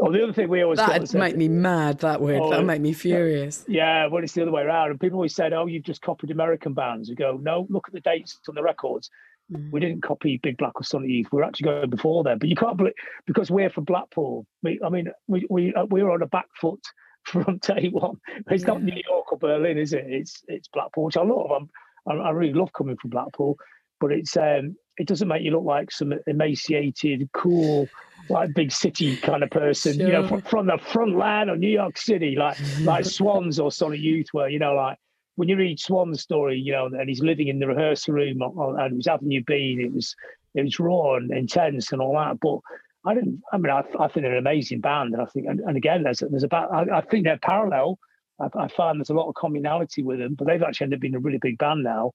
[0.00, 2.00] Oh, the other thing we always that'd make me mad.
[2.00, 3.64] That would oh, that'd make me furious.
[3.68, 4.90] Yeah, well, it's the other way around.
[4.90, 7.94] And people always said, "Oh, you've just copied American bands." We go, "No, look at
[7.94, 9.08] the dates on the records.
[9.52, 9.70] Mm.
[9.70, 11.28] We didn't copy Big Black or Sonic Youth.
[11.30, 14.46] We are actually going before them." But you can't believe because we're from Blackpool.
[14.64, 16.82] We, I mean, we we uh, we were on a back foot
[17.24, 18.16] from day one.
[18.50, 18.68] It's yeah.
[18.68, 20.06] not New York or Berlin, is it?
[20.08, 21.52] It's it's Blackpool, which I love.
[21.52, 21.70] I'm,
[22.08, 23.56] I, I really love coming from Blackpool,
[24.00, 27.88] but it's um, it doesn't make you look like some emaciated, cool
[28.28, 30.06] like big city kind of person, sure.
[30.06, 33.70] you know, from, from, the front line of New York City, like like Swans or
[33.70, 34.98] Sonic Youth, where you know, like
[35.36, 38.92] when you read Swan's story, you know, and he's living in the rehearsal room and
[38.92, 40.14] it was Avenue B, and it was
[40.54, 42.38] it was raw and intense and all that.
[42.40, 42.58] But
[43.06, 43.42] I didn't.
[43.52, 46.02] I mean, I, I think they're an amazing band, and I think, and, and again,
[46.02, 46.72] there's there's about.
[46.72, 47.98] I, I think they're parallel.
[48.40, 51.02] I, I, find there's a lot of commonality with them, but they've actually ended up
[51.02, 52.12] being a really big band now.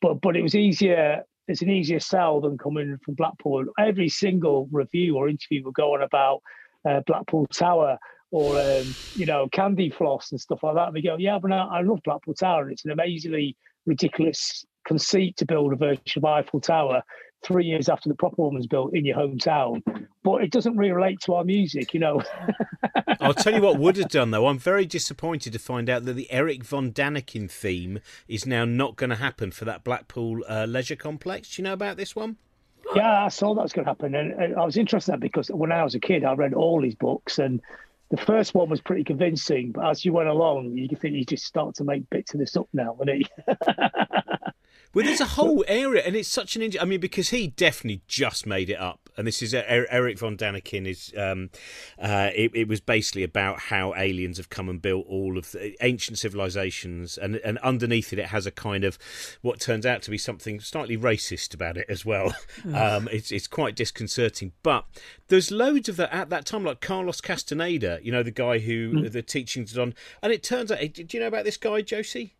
[0.00, 3.64] But but it was easier it's an easier sell than coming from Blackpool.
[3.78, 6.42] Every single review or interview will go on about
[6.88, 7.98] uh, Blackpool Tower
[8.30, 10.88] or um, you know, candy floss and stuff like that.
[10.88, 13.56] And they go, yeah, but I love Blackpool Tower, it's an amazingly
[13.86, 17.02] ridiculous conceit to build a version of Eiffel Tower
[17.44, 19.82] three years after the proper one was built in your hometown.
[20.24, 22.22] But it doesn't really relate to our music, you know.
[23.20, 24.48] I'll tell you what would have done though.
[24.48, 28.96] I'm very disappointed to find out that the Erich von Däniken theme is now not
[28.96, 31.54] going to happen for that Blackpool uh, leisure complex.
[31.54, 32.36] Do you know about this one?
[32.94, 35.20] Yeah, I saw that was going to happen, and, and I was interested in that
[35.20, 37.60] because when I was a kid, I read all his books, and
[38.10, 39.72] the first one was pretty convincing.
[39.72, 42.56] But as you went along, you think you just start to make bits of this
[42.56, 43.28] up now, and
[44.94, 46.62] Well, there's a whole area, and it's such an.
[46.62, 50.36] Inter- I mean, because he definitely just made it up, and this is Erich von
[50.36, 50.86] Däniken.
[50.86, 51.50] Is um,
[51.98, 55.76] uh, it, it, was basically about how aliens have come and built all of the
[55.84, 58.98] ancient civilizations, and and underneath it, it has a kind of
[59.42, 62.34] what turns out to be something slightly racist about it as well.
[62.74, 64.84] Um, it's it's quite disconcerting, but
[65.28, 68.92] there's loads of that at that time, like Carlos Castaneda, you know, the guy who
[68.92, 69.12] mm.
[69.12, 70.78] the teachings on, and it turns out.
[70.78, 72.37] Do you know about this guy, Josie?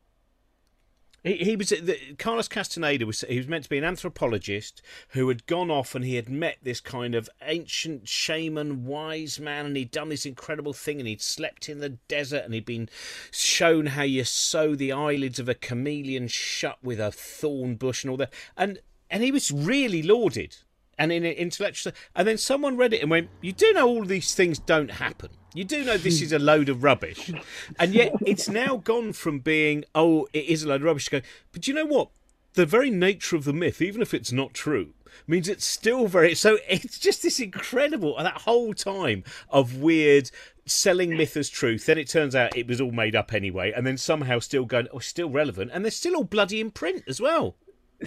[1.25, 5.29] He, he was the, Carlos Castaneda was he was meant to be an anthropologist who
[5.29, 9.77] had gone off and he had met this kind of ancient shaman wise man and
[9.77, 12.89] he'd done this incredible thing and he'd slept in the desert and he'd been
[13.31, 18.11] shown how you sew the eyelids of a chameleon shut with a thorn bush and
[18.11, 18.33] all that.
[18.57, 18.79] And
[19.11, 20.59] and he was really lauded
[20.99, 24.05] and in an intellectual and then someone read it and went you do know all
[24.05, 27.33] these things don't happen you do know this is a load of rubbish.
[27.79, 31.21] And yet it's now gone from being, oh, it is a load of rubbish, to
[31.21, 32.11] go, but you know what?
[32.55, 34.95] The very nature of the myth, even if it's not true,
[35.27, 36.35] means it's still very.
[36.35, 40.31] So it's just this incredible, that whole time of weird
[40.67, 41.87] selling myth as truth.
[41.87, 43.73] Then it turns out it was all made up anyway.
[43.75, 45.71] And then somehow still going, oh, still relevant.
[45.73, 47.57] And they're still all bloody in print as well.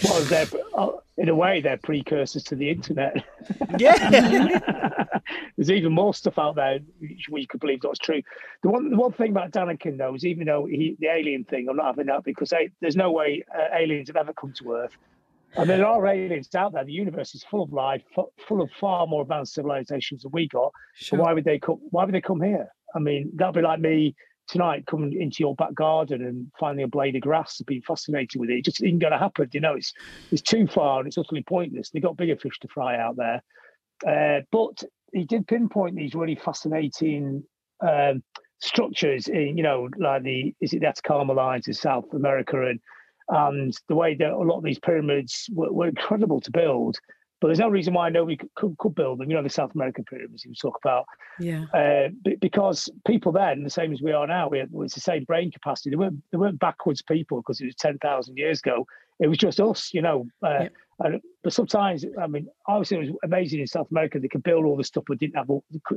[0.03, 3.25] Well, they're, uh, in a way, they're precursors to the internet.
[3.77, 5.05] Yeah.
[5.57, 6.79] There's even more stuff out there
[7.29, 8.21] where you could believe that's true.
[8.63, 11.67] The one, the one thing about Däniken, though, is even though he, the alien thing,
[11.69, 14.73] I'm not having that because they, there's no way uh, aliens have ever come to
[14.73, 14.97] Earth.
[15.55, 16.85] And there are aliens out there.
[16.85, 18.01] The universe is full of life,
[18.47, 20.71] full of far more advanced civilizations than we got.
[20.95, 21.19] Sure.
[21.19, 21.79] So why would they come?
[21.89, 22.69] Why would they come here?
[22.95, 24.15] I mean, that'd be like me
[24.51, 28.39] tonight coming into your back garden and finding a blade of grass and being fascinated
[28.39, 28.59] with it.
[28.59, 29.49] It just isn't going to happen.
[29.53, 29.93] You know, it's
[30.31, 31.89] it's too far and it's utterly pointless.
[31.89, 33.41] They've got bigger fish to fry out there.
[34.05, 34.83] Uh, but
[35.13, 37.43] he did pinpoint these really fascinating
[37.81, 38.23] um,
[38.59, 42.79] structures in, you know, like the is it the Atacama lines in South America and
[43.29, 46.97] and the way that a lot of these pyramids were, were incredible to build.
[47.41, 49.29] But there's no reason why nobody could, could, could build them.
[49.29, 51.05] You know, the South American pyramids you talk about.
[51.39, 51.65] Yeah.
[51.73, 55.23] Uh, because people then, the same as we are now, we had, it's the same
[55.23, 55.89] brain capacity.
[55.89, 58.85] They weren't, they weren't backwards people because it was 10,000 years ago.
[59.19, 60.27] It was just us, you know.
[60.43, 60.67] Uh, yeah.
[60.99, 64.19] and, but sometimes, I mean, obviously it was amazing in South America.
[64.19, 65.49] They could build all the stuff but didn't have,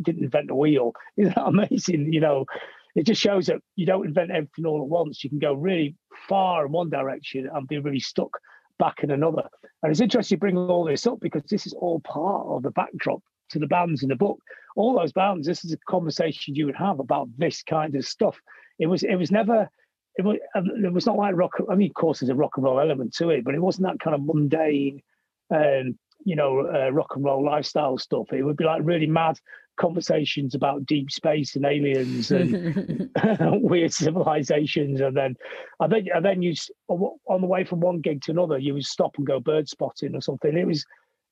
[0.03, 0.93] didn't invent a wheel.
[1.19, 2.11] Isn't that amazing?
[2.11, 2.47] You know,
[2.95, 5.23] it just shows that you don't invent everything all at once.
[5.23, 5.95] You can go really
[6.27, 8.31] far in one direction and be really stuck
[8.79, 9.49] back in another.
[9.83, 12.71] And it's interesting to bring all this up because this is all part of the
[12.71, 14.39] backdrop to the bands in the book.
[14.77, 18.41] All those bands, this is a conversation you would have about this kind of stuff.
[18.79, 19.69] It was it was never
[20.17, 21.53] it was um, it was not like rock.
[21.71, 23.87] I mean, of course, there's a rock and roll element to it, but it wasn't
[23.87, 25.03] that kind of mundane,
[25.51, 28.33] um, you know, uh, rock and roll lifestyle stuff.
[28.33, 29.39] It would be like really mad
[29.77, 33.11] conversations about deep space and aliens and
[33.63, 35.37] weird civilizations, and then
[35.81, 36.55] I then and then you
[36.89, 40.15] on the way from one gig to another, you would stop and go bird spotting
[40.15, 40.57] or something.
[40.57, 40.85] It was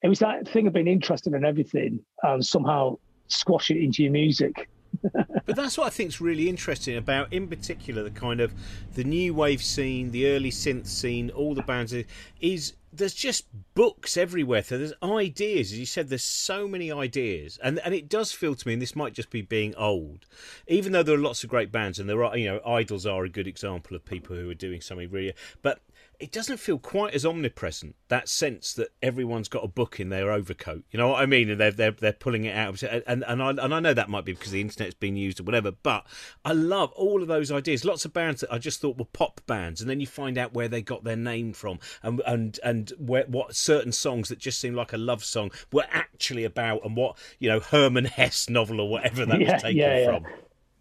[0.02, 4.12] it was that thing of being interested in everything and somehow squash it into your
[4.12, 4.68] music.
[5.46, 8.52] but that's what I think is really interesting about, in particular, the kind of
[8.94, 11.94] the new wave scene, the early synth scene, all the bands
[12.40, 14.62] is there's just books everywhere.
[14.62, 16.08] So there's ideas, as you said.
[16.08, 19.30] There's so many ideas, and and it does feel to me, and this might just
[19.30, 20.26] be being old,
[20.68, 23.24] even though there are lots of great bands, and there are, you know, Idles are
[23.24, 25.32] a good example of people who are doing something really.
[25.62, 25.80] But
[26.22, 27.96] it doesn't feel quite as omnipresent.
[28.06, 30.84] That sense that everyone's got a book in their overcoat.
[30.92, 31.50] You know what I mean?
[31.50, 32.80] And they're they're they're pulling it out.
[32.84, 35.42] And and I and I know that might be because the internet's been used or
[35.42, 35.72] whatever.
[35.72, 36.06] But
[36.44, 37.84] I love all of those ideas.
[37.84, 40.54] Lots of bands that I just thought were pop bands, and then you find out
[40.54, 44.60] where they got their name from, and and and where what certain songs that just
[44.60, 48.80] seemed like a love song were actually about, and what you know Hermann Hesse novel
[48.80, 50.06] or whatever that yeah, was taken yeah, yeah.
[50.06, 50.26] from.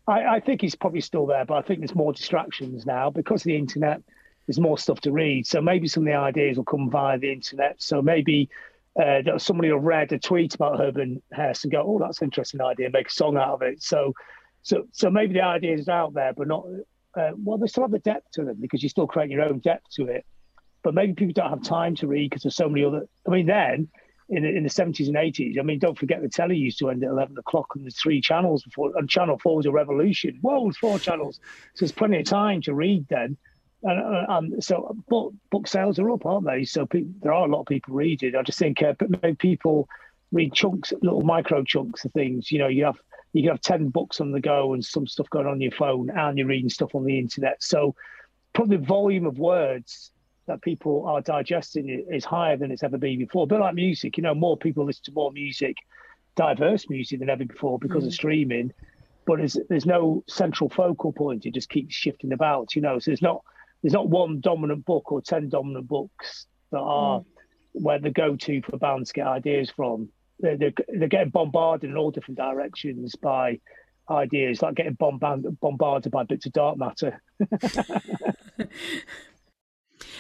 [0.07, 3.41] I, I think he's probably still there, but I think there's more distractions now because
[3.41, 4.03] of the internet
[4.47, 5.45] there's more stuff to read.
[5.47, 7.81] So maybe some of the ideas will come via the internet.
[7.81, 8.49] So maybe
[9.01, 12.61] uh, somebody will read a tweet about Hermann Hesse and go, "Oh, that's an interesting
[12.61, 13.81] idea," make a song out of it.
[13.81, 14.13] So,
[14.63, 16.65] so, so maybe the ideas are out there, but not.
[17.17, 19.59] Uh, well, they still have the depth to them because you still create your own
[19.59, 20.25] depth to it.
[20.83, 23.07] But maybe people don't have time to read because there's so many other.
[23.27, 23.89] I mean, then
[24.31, 25.59] in the, in the 70s and 80s.
[25.59, 28.21] I mean, don't forget the telly used to end at 11 o'clock and there's three
[28.21, 30.39] channels before, and Channel 4 was a revolution.
[30.41, 31.41] Whoa, four channels.
[31.75, 33.37] So there's plenty of time to read then.
[33.84, 36.65] And, and so book, book sales are up, aren't they?
[36.65, 38.36] So pe- there are a lot of people reading.
[38.36, 38.93] I just think uh,
[39.39, 39.89] people
[40.32, 42.51] read chunks, little micro chunks of things.
[42.51, 42.99] You know, you have
[43.34, 46.09] you can have 10 books on the go and some stuff going on your phone
[46.09, 47.63] and you're reading stuff on the internet.
[47.63, 47.95] So
[48.53, 50.11] probably the volume of words
[50.47, 53.47] that people are digesting is higher than it's ever been before.
[53.47, 55.77] But like music, you know, more people listen to more music,
[56.36, 58.07] diverse music than ever before because mm.
[58.07, 58.73] of streaming.
[59.25, 61.45] But there's, there's no central focal point.
[61.45, 62.99] It just keeps shifting about, you know.
[62.99, 63.43] So there's not
[63.82, 67.25] there's not one dominant book or ten dominant books that are mm.
[67.73, 70.09] where the go-to for bands to get ideas from.
[70.39, 73.59] They're, they're, they're getting bombarded in all different directions by
[74.09, 77.21] ideas, like getting bombarded, bombarded by bits of dark matter.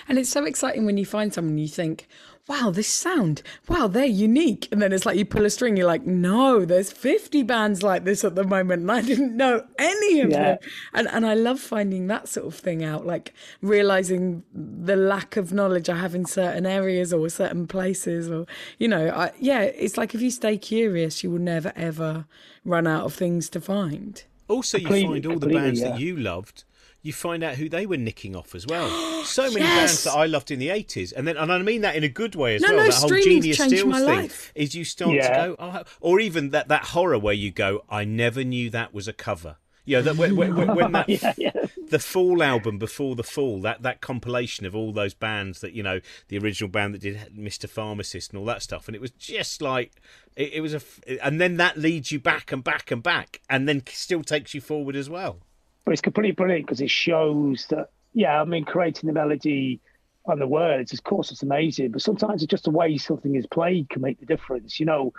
[0.07, 2.07] And it's so exciting when you find someone you think,
[2.47, 4.67] wow, this sound, wow, they're unique.
[4.71, 8.03] And then it's like you pull a string, you're like, no, there's 50 bands like
[8.03, 8.81] this at the moment.
[8.81, 10.43] And I didn't know any of yeah.
[10.43, 10.57] them.
[10.93, 15.53] And, and I love finding that sort of thing out, like realizing the lack of
[15.53, 18.29] knowledge I have in certain areas or certain places.
[18.29, 18.45] Or,
[18.77, 22.25] you know, I, yeah, it's like if you stay curious, you will never, ever
[22.65, 24.23] run out of things to find.
[24.47, 25.91] Also, you find all the bands yeah.
[25.91, 26.65] that you loved
[27.01, 28.89] you find out who they were nicking off as well.
[29.21, 29.77] So many yes!
[29.77, 32.09] bands that I loved in the eighties, and then and I mean that in a
[32.09, 32.77] good way as no, well.
[32.77, 34.51] No, that whole Genius Steals thing life.
[34.55, 35.27] is you start yeah.
[35.27, 38.95] to go, oh, or even that that horror where you go, I never knew that
[38.95, 39.57] was a cover.
[39.85, 41.51] You know, that when, when, when that yeah, yeah.
[41.89, 45.83] the Fall album before the Fall, that that compilation of all those bands that you
[45.83, 47.69] know, the original band that did Mr.
[47.69, 50.01] Pharmacist and all that stuff, and it was just like
[50.35, 50.81] it, it was a,
[51.23, 54.61] and then that leads you back and back and back, and then still takes you
[54.61, 55.41] forward as well
[55.85, 59.79] but it's completely brilliant because it shows that yeah, I mean, creating the melody
[60.27, 61.91] and the words, of course, it's amazing.
[61.91, 64.79] But sometimes it's just the way something is played can make the difference.
[64.79, 65.13] You know,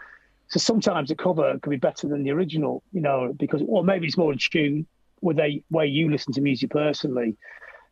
[0.49, 2.83] so sometimes a cover can be better than the original.
[2.93, 4.87] You know, because or maybe it's more in tune
[5.21, 7.37] with a way you listen to music personally.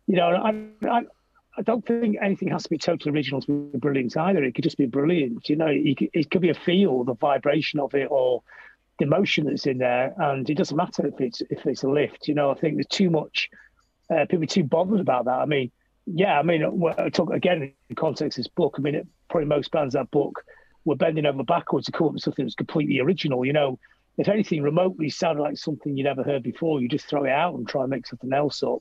[0.06, 1.02] You know, I, I,
[1.56, 4.42] I don't think anything has to be totally original to be brilliant either.
[4.42, 5.48] It could just be brilliant.
[5.48, 8.42] You know, it could, it could be a feel, the vibration of it, or
[9.02, 12.28] emotion that's in there, and it doesn't matter if it's if it's a lift.
[12.28, 13.48] You know, I think there's too much
[14.10, 15.38] uh, people are too bothered about that.
[15.38, 15.70] I mean,
[16.06, 16.62] yeah, I mean,
[17.12, 18.74] talk again in the context of this book.
[18.76, 20.42] I mean, it, probably most bands that book
[20.84, 23.44] were bending over backwards to come up with something that's completely original.
[23.44, 23.78] You know,
[24.18, 27.54] if anything remotely sounded like something you'd ever heard before, you just throw it out
[27.54, 28.80] and try and make something else up.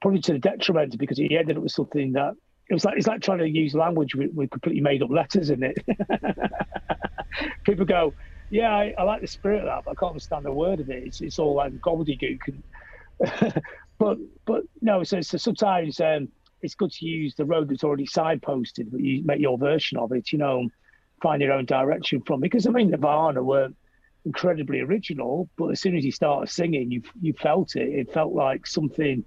[0.00, 2.34] Probably to the detriment because he ended up with something that
[2.68, 5.50] it was like it's like trying to use language with, with completely made up letters
[5.50, 5.78] in it.
[7.64, 8.14] People go,
[8.50, 10.88] yeah, I, I, like the spirit of that, but I can't understand a word of
[10.88, 11.02] it.
[11.04, 12.38] It's, it's all like gobbledygook.
[12.46, 13.62] And,
[13.98, 16.28] but but no, so, so sometimes um,
[16.62, 20.12] it's good to use the road that's already signposted, but you make your version of
[20.12, 20.32] it.
[20.32, 20.68] You know,
[21.22, 22.40] find your own direction from.
[22.40, 23.76] Because I mean, Nirvana weren't
[24.24, 27.88] incredibly original, but as soon as you started singing, you you felt it.
[27.88, 29.24] It felt like something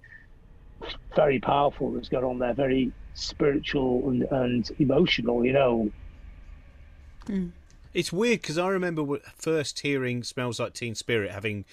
[1.15, 5.45] very powerful that's got on there, very spiritual and, and emotional.
[5.45, 5.89] You know.
[7.27, 7.51] Mm.
[7.93, 11.65] It's weird because I remember first hearing "Smells Like Teen Spirit," having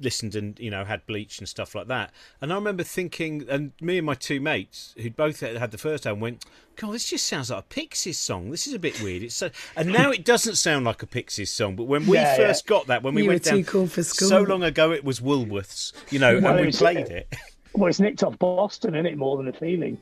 [0.00, 2.10] listened and you know had Bleach and stuff like that,
[2.40, 6.06] and I remember thinking, and me and my two mates who both had the first
[6.06, 6.44] album went,
[6.76, 8.50] "God, this just sounds like a Pixies song.
[8.50, 11.50] This is a bit weird." It's so, and now it doesn't sound like a Pixies
[11.50, 12.68] song, but when we yeah, first yeah.
[12.68, 16.18] got that, when we you went down cool so long ago, it was Woolworths, you
[16.18, 17.34] know, well, and we played uh, it.
[17.74, 19.16] Well, it's nicked off Boston, isn't it?
[19.16, 19.98] More than a feeling.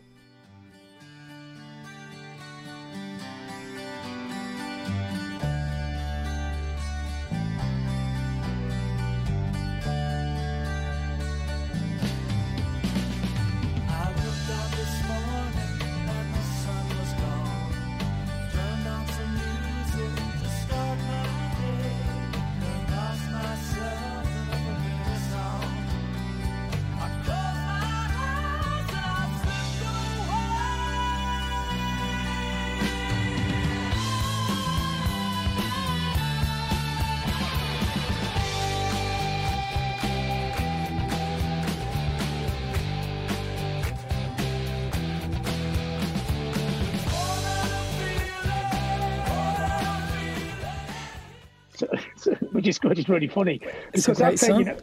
[52.52, 53.60] which is which is really funny
[53.92, 54.76] it's because that thing, you know,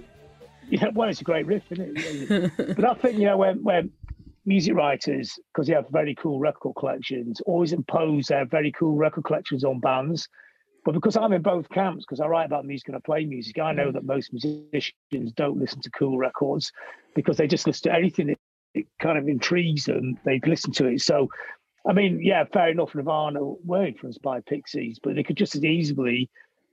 [0.70, 2.76] yeah, well, it's a great riff, isn't it?
[2.76, 3.92] but I think you know, when when
[4.46, 9.24] music writers, because they have very cool record collections, always impose their very cool record
[9.24, 10.28] collections on bands.
[10.86, 13.60] But because I'm in both camps, because I write about music and I play music,
[13.60, 16.72] I know that most musicians don't listen to cool records
[17.14, 18.28] because they just listen to anything
[18.74, 20.18] that kind of intrigues them.
[20.24, 21.02] They listen to it.
[21.02, 21.30] So
[21.88, 22.94] I mean, yeah, fair enough.
[22.94, 26.30] Nirvana were influenced by Pixies, but they could just as easily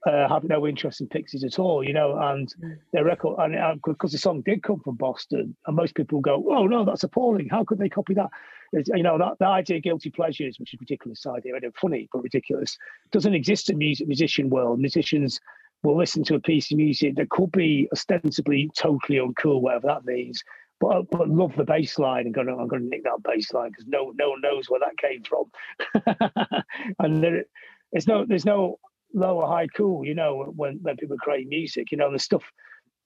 [0.07, 2.19] uh, have no interest in Pixies at all, you know.
[2.19, 2.79] And mm.
[2.93, 6.67] their record, and because the song did come from Boston, and most people go, "Oh
[6.67, 7.49] no, that's appalling!
[7.49, 8.31] How could they copy that?"
[8.73, 11.75] It's, you know, that the idea of guilty pleasures, which is a ridiculous idea, and
[11.77, 12.77] funny but ridiculous,
[13.13, 14.81] doesn't exist in music musician world.
[14.81, 15.41] Musicians
[15.83, 20.05] will listen to a piece of music that could be ostensibly totally uncool, whatever that
[20.05, 20.43] means,
[20.81, 23.71] but but love the bass line and go, I'm going to nick that bass line
[23.71, 26.65] because no no one knows where that came from.
[26.99, 27.45] and there,
[27.93, 28.79] there's no there's no
[29.15, 32.45] low or high cool, you know, when when people create music, you know, the stuff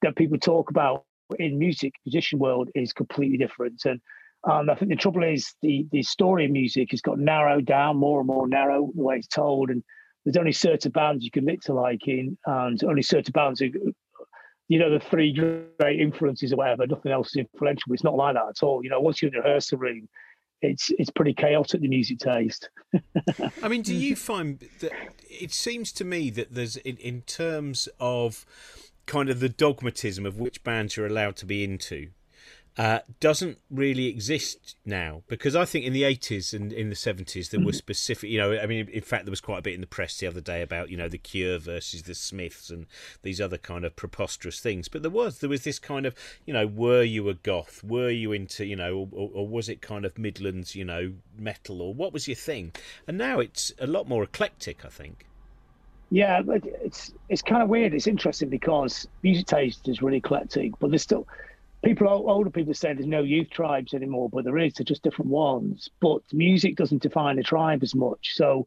[0.02, 1.04] that people talk about
[1.38, 3.82] in music musician world is completely different.
[3.84, 4.00] And
[4.44, 7.96] and I think the trouble is the the story of music has got narrowed down
[7.96, 9.82] more and more narrow the way it's told and
[10.28, 13.70] there's only certain bands you can mix to liking, and only certain bands are,
[14.68, 16.86] you know, the three great influences or whatever.
[16.86, 17.94] Nothing else is influential.
[17.94, 18.84] It's not like that at all.
[18.84, 20.06] You know, once you're in the rehearsal room,
[20.60, 22.68] it's it's pretty chaotic the music taste.
[23.62, 24.00] I mean, do mm.
[24.00, 24.92] you find that
[25.40, 28.44] it seems to me that there's in, in terms of
[29.06, 32.10] kind of the dogmatism of which bands you're allowed to be into
[32.78, 37.50] uh, doesn't really exist now because I think in the 80s and in the 70s
[37.50, 37.72] there were mm-hmm.
[37.72, 40.16] specific, you know, I mean, in fact, there was quite a bit in the press
[40.16, 42.86] the other day about, you know, the Cure versus the Smiths and
[43.22, 44.86] these other kind of preposterous things.
[44.86, 46.14] But there was, there was this kind of,
[46.46, 47.82] you know, were you a goth?
[47.82, 51.82] Were you into, you know, or, or was it kind of Midlands, you know, metal
[51.82, 52.72] or what was your thing?
[53.08, 55.26] And now it's a lot more eclectic, I think.
[56.10, 57.92] Yeah, it's it's kind of weird.
[57.92, 61.26] It's interesting because music taste is really eclectic, but there's still
[61.84, 64.74] people, older people say there's no youth tribes anymore, but there is.
[64.74, 65.88] They're just different ones.
[66.00, 68.34] But music doesn't define a tribe as much.
[68.34, 68.66] So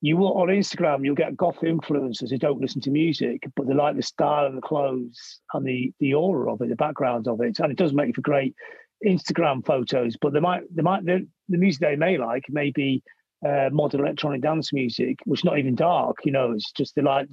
[0.00, 3.74] you will on Instagram, you'll get goth influencers who don't listen to music, but they
[3.74, 7.40] like the style and the clothes and the the aura of it, the background of
[7.42, 8.54] it, and it does make for great
[9.06, 10.16] Instagram photos.
[10.20, 13.02] But they might, they might, the, the music they may like may be
[13.46, 16.16] uh, modern electronic dance music, which is not even dark.
[16.24, 17.28] You know, it's just they like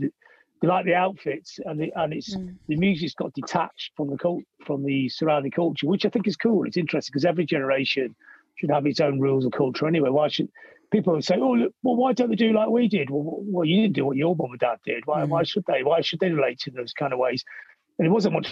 [0.61, 2.55] they like the outfits and the and it's mm.
[2.67, 6.35] the music's got detached from the cult from the surrounding culture, which I think is
[6.35, 6.65] cool.
[6.65, 8.15] It's interesting because every generation
[8.55, 10.09] should have its own rules of culture anyway.
[10.09, 10.49] Why should
[10.91, 13.81] people say, "Oh, look, well, why don't they do like we did?" Well, well, you
[13.81, 15.05] didn't do what your mum and dad did.
[15.05, 15.23] Why?
[15.23, 15.29] Mm.
[15.29, 15.83] Why should they?
[15.83, 17.43] Why should they relate to those kind of ways?
[17.99, 18.47] And it wasn't much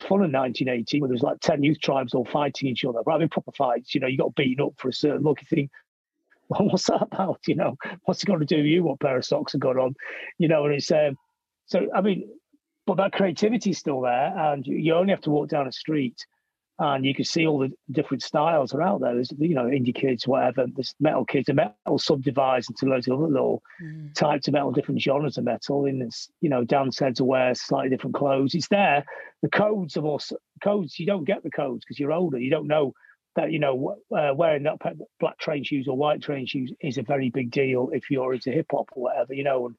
[0.00, 3.28] fun in 1980 when there was like 10 youth tribes all fighting each other, having
[3.28, 3.94] proper fights.
[3.94, 5.40] You know, you got beaten up for a certain look.
[5.40, 5.70] You think,
[6.48, 7.40] well, what's that about?
[7.46, 8.84] You know, what's it got to do with you?
[8.84, 9.94] What pair of socks have got on?
[10.38, 11.16] You know, and it's um,
[11.66, 12.28] so, I mean,
[12.86, 16.26] but that creativity is still there, and you, only have to walk down a street
[16.78, 19.14] and you can see all the different styles are out there.
[19.14, 20.66] There's, you know, indie kids, whatever.
[20.66, 24.12] There's metal kids, and metal subdivides into loads of other little mm.
[24.14, 25.86] types of metal, different genres of metal.
[25.86, 28.54] In it's, you know, dance heads to wear slightly different clothes.
[28.54, 29.04] It's there.
[29.42, 30.98] The codes of also codes.
[30.98, 32.38] You don't get the codes because you're older.
[32.38, 32.92] You don't know
[33.36, 34.78] that, you know, uh, wearing that
[35.20, 38.50] black train shoes or white train shoes is a very big deal if you're into
[38.50, 39.66] hip hop or whatever, you know.
[39.66, 39.76] And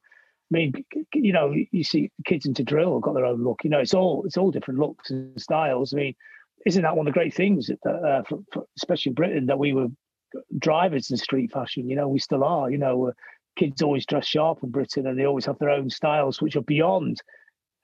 [0.52, 0.72] I mean,
[1.12, 3.64] you know, you see kids into drill have got their own look.
[3.64, 5.92] You know, it's all it's all different looks and styles.
[5.92, 6.14] I mean,
[6.64, 9.58] isn't that one of the great things, that, uh, for, for, especially in Britain, that
[9.58, 9.88] we were
[10.58, 11.90] drivers in street fashion?
[11.90, 12.70] You know, we still are.
[12.70, 13.12] You know,
[13.56, 16.62] kids always dress sharp in Britain, and they always have their own styles, which are
[16.62, 17.20] beyond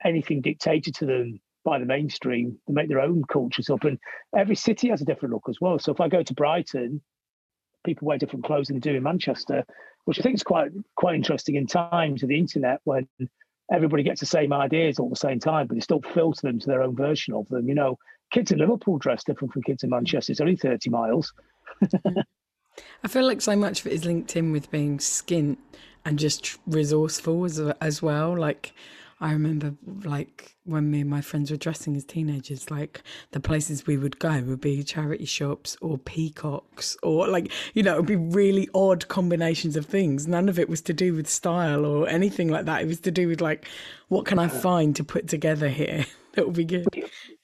[0.04, 2.58] anything dictated to them by the mainstream.
[2.68, 3.98] They make their own cultures up, and
[4.36, 5.80] every city has a different look as well.
[5.80, 7.02] So if I go to Brighton,
[7.84, 9.64] people wear different clothes than they do in Manchester
[10.04, 13.08] which I think is quite quite interesting in times of the internet when
[13.72, 16.66] everybody gets the same ideas all the same time, but they still filter them to
[16.66, 17.68] their own version of them.
[17.68, 17.98] You know,
[18.30, 20.32] kids in Liverpool dress different from kids in Manchester.
[20.32, 21.32] It's only 30 miles.
[23.04, 25.58] I feel like so much of it is linked in with being skint
[26.04, 28.36] and just resourceful as, as well.
[28.36, 28.74] Like,
[29.22, 33.86] I remember like when me and my friends were dressing as teenagers, like the places
[33.86, 38.06] we would go would be charity shops or peacocks or like, you know, it would
[38.06, 40.26] be really odd combinations of things.
[40.26, 42.82] None of it was to do with style or anything like that.
[42.82, 43.68] It was to do with like,
[44.08, 46.84] what can I find to put together here that would be good?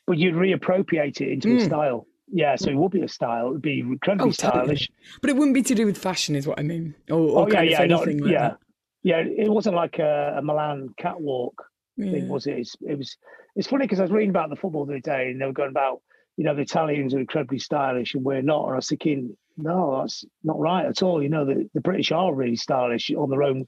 [0.04, 1.56] But you'd reappropriate it into mm.
[1.58, 2.08] a style.
[2.26, 3.46] Yeah, so it would be a style.
[3.46, 4.90] It would be incredibly oh, stylish.
[5.20, 6.96] But it wouldn't be to do with fashion, is what I mean.
[7.08, 8.48] Or, or oh, yeah, yeah, not, like yeah.
[8.48, 8.58] That.
[9.02, 11.64] Yeah, it wasn't like a, a Milan catwalk
[11.96, 12.10] yeah.
[12.10, 12.28] thing, mm.
[12.28, 12.58] was it?
[12.58, 13.16] It's, it was.
[13.56, 15.52] It's funny because I was reading about the football the other day, and they were
[15.52, 16.00] going about,
[16.36, 18.66] you know, the Italians are incredibly stylish, and we're not.
[18.66, 21.22] And I was thinking, no, that's not right at all.
[21.22, 23.66] You know, the, the British are really stylish on their own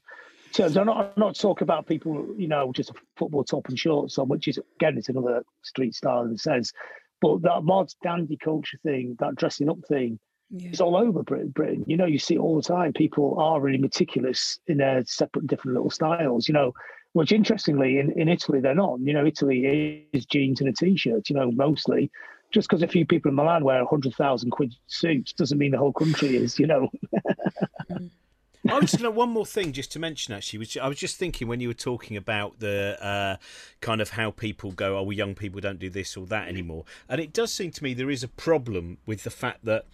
[0.53, 0.77] terms.
[0.77, 4.17] I'm not, I'm not talking about people, you know, just a football top and shorts
[4.17, 6.71] on, which is again, it's another street style in a sense.
[7.21, 10.19] But that mod dandy culture thing, that dressing up thing,
[10.51, 10.69] yeah.
[10.69, 11.85] It's all over Britain.
[11.87, 12.91] You know, you see it all the time.
[12.91, 16.47] People are really meticulous in their separate, different little styles.
[16.47, 16.73] You know,
[17.13, 18.99] which interestingly, in, in Italy they're not.
[18.99, 21.29] You know, Italy is jeans and a t-shirt.
[21.29, 22.11] You know, mostly,
[22.51, 25.71] just because a few people in Milan wear a hundred thousand quid suits doesn't mean
[25.71, 26.89] the whole country is, you know.
[27.91, 28.09] Mm.
[28.69, 30.33] I was going to one more thing just to mention.
[30.35, 33.37] Actually, which I was just thinking when you were talking about the uh,
[33.79, 36.85] kind of how people go, "Oh, well, young people don't do this or that anymore,"
[37.09, 39.85] and it does seem to me there is a problem with the fact that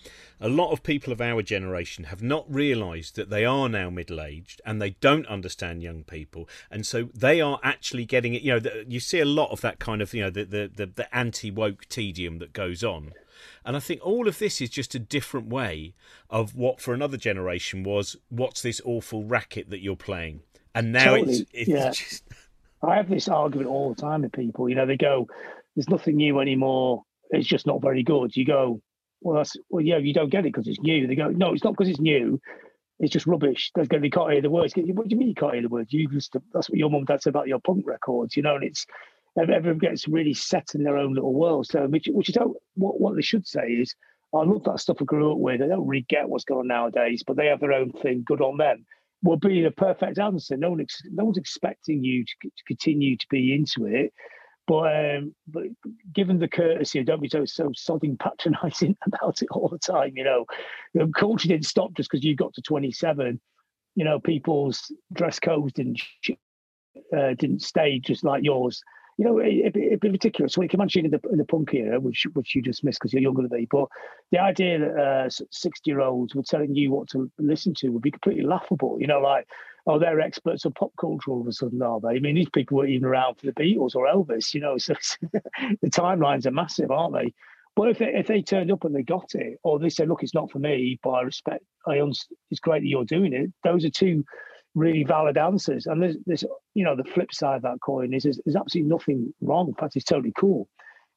[0.41, 4.61] a lot of people of our generation have not realised that they are now middle-aged
[4.65, 8.41] and they don't understand young people, and so they are actually getting it.
[8.41, 10.72] You know, the, you see a lot of that kind of you know the the,
[10.76, 13.13] the, the anti-woke tedium that goes on.
[13.66, 15.94] And I think all of this is just a different way
[16.30, 20.42] of what for another generation was what's this awful racket that you're playing.
[20.74, 21.34] And now totally.
[21.34, 21.90] it's, it's yeah.
[21.92, 22.24] just.
[22.84, 24.70] I have this argument all the time with people.
[24.70, 25.28] You know, they go,
[25.76, 27.04] there's nothing new anymore.
[27.32, 28.36] It's just not very good.
[28.36, 28.82] You go,
[29.22, 31.08] well, that's, well, yeah, you don't get it because it's new.
[31.08, 32.40] They go, no, it's not because it's new.
[33.00, 33.72] It's just rubbish.
[33.74, 34.74] There's going to be can't hear the words.
[34.76, 35.92] What do you mean you can't hear the words?
[35.92, 38.56] You just, that's what your mum and dad said about your punk records, you know,
[38.56, 38.86] and it's,
[39.38, 41.68] everyone gets really set in their own little world.
[41.68, 42.38] So, which, which is
[42.76, 43.94] what, what they should say is,
[44.34, 45.62] I love that stuff I grew up with.
[45.62, 48.24] I don't really get what's going on nowadays, but they have their own thing.
[48.26, 48.86] Good on them.
[49.24, 50.58] Well, being a perfect answer.
[50.58, 54.14] No one, no one's expecting you to, to continue to be into it.
[54.68, 55.64] But um, but
[56.14, 60.12] given the courtesy, don't be so so sodding patronising about it all the time.
[60.16, 60.46] You know,
[60.94, 63.40] the culture didn't stop just because you got to twenty seven.
[63.96, 66.02] You know, people's dress codes didn't
[67.18, 68.84] uh, didn't stay just like yours
[69.18, 70.53] you know, it, would be ridiculous.
[70.53, 72.99] So you can imagine in the, in the punk era, which which you just missed
[72.99, 73.88] because you're younger than me, but
[74.32, 78.03] the idea that 60 uh, year olds were telling you what to listen to would
[78.03, 78.97] be completely laughable.
[78.99, 79.47] You know, like,
[79.88, 82.09] oh, they're experts on pop culture all of a sudden, are they?
[82.09, 84.93] I mean, these people weren't even around for the Beatles or Elvis, you know, so
[85.24, 87.34] the timelines are massive, aren't they?
[87.76, 90.24] But if they, if they turned up and they got it, or they said, look,
[90.24, 92.01] it's not for me, but I respect, I
[92.51, 94.26] it's great that you're doing it, those are two
[94.76, 95.86] really valid answers.
[95.86, 96.43] And there's, there's,
[96.78, 99.68] you know, the flip side of that coin is there's, absolutely nothing wrong.
[99.68, 100.70] In fact, it's totally cool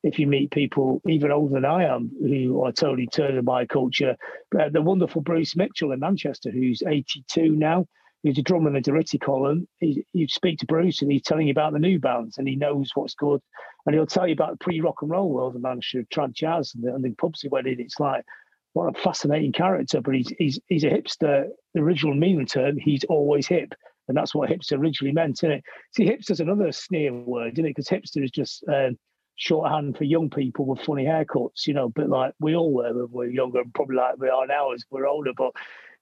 [0.03, 4.17] if you meet people even older than I am who are totally turned by culture.
[4.59, 7.87] Uh, the wonderful Bruce Mitchell in Manchester, who's 82 now,
[8.23, 9.69] who's a drummer in the Durutti column.
[9.81, 12.57] He, you speak to Bruce and he's telling you about the new bands and he
[12.57, 13.43] knows what's good.
[13.85, 16.75] And he'll tell you about the pre rock and roll world of Manchester, trad jazz
[16.75, 17.81] and the, and the pubs he went in.
[17.81, 18.25] It's like,
[18.73, 20.01] what a fascinating character.
[20.01, 21.49] But he's he's he's a hipster.
[21.75, 23.75] The original meaning term, he's always hip,
[24.11, 25.65] and that's what hipster originally meant, isn't it?
[25.95, 27.77] See, hipster's another sneer word, isn't it?
[27.77, 28.99] Because hipster is just um,
[29.37, 31.69] shorthand for young people with funny haircuts.
[31.69, 34.29] You know, but like we all were when we were younger, and probably like we
[34.29, 35.31] are now as we're older.
[35.37, 35.53] But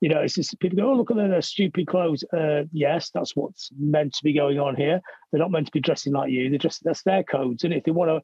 [0.00, 2.24] you know, it's just people go, oh, look at their stupid clothes.
[2.32, 5.02] Uh, yes, that's what's meant to be going on here.
[5.30, 6.48] They're not meant to be dressing like you.
[6.48, 8.22] They're just that's their codes, and if they want to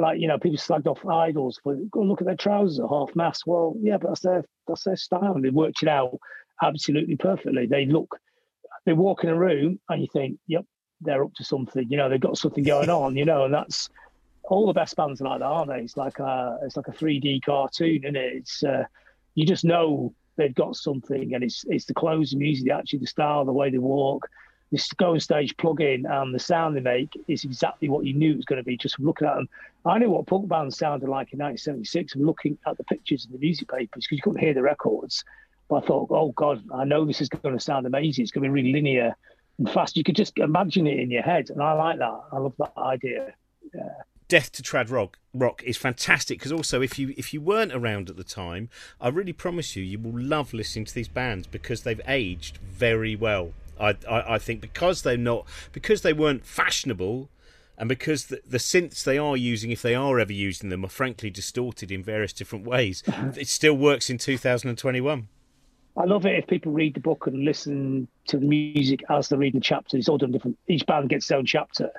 [0.00, 3.14] like you know people slagged off Idles for go look at their trousers at half
[3.14, 3.42] mast.
[3.46, 5.34] Well, yeah, but that's their that's their style.
[5.34, 6.18] And they worked it out
[6.62, 7.66] absolutely perfectly.
[7.66, 8.18] They look,
[8.88, 10.64] they walk in a room and you think, yep,
[11.02, 11.86] they're up to something.
[11.90, 13.16] You know, they've got something going on.
[13.16, 13.90] You know, and that's
[14.44, 15.80] all the best bands like that, aren't they?
[15.80, 18.32] It's like a it's like a 3D cartoon, and it?
[18.36, 18.84] it's uh,
[19.34, 23.00] you just know they've got something, and it's it's the clothes, the music, the actually
[23.00, 24.26] the style, the way they walk
[24.70, 28.12] this go on stage plug in and the sound they make is exactly what you
[28.12, 29.48] knew it was going to be just from looking at them.
[29.86, 33.32] I knew what punk bands sounded like in 1976 from looking at the pictures in
[33.32, 35.24] the music papers because you couldn't hear the records.
[35.68, 38.22] But I thought, oh God, I know this is going to sound amazing.
[38.22, 39.16] It's going to be really linear
[39.58, 39.96] and fast.
[39.96, 41.50] You could just imagine it in your head.
[41.50, 42.20] And I like that.
[42.32, 43.34] I love that idea.
[43.74, 43.88] Yeah.
[44.28, 48.10] Death to Trad Rock Rock is fantastic because also if you if you weren't around
[48.10, 48.68] at the time,
[49.00, 53.16] I really promise you you will love listening to these bands because they've aged very
[53.16, 53.52] well.
[53.80, 57.30] I, I, I think because they're not because they weren't fashionable
[57.78, 60.88] and because the, the, synths they are using, if they are ever using them, are
[60.88, 63.04] frankly distorted in various different ways,
[63.36, 65.28] it still works in 2021.
[65.98, 69.38] I love it if people read the book and listen to the music as they're
[69.38, 69.98] reading the chapters.
[69.98, 70.56] It's all done different.
[70.68, 71.90] Each band gets its own chapter.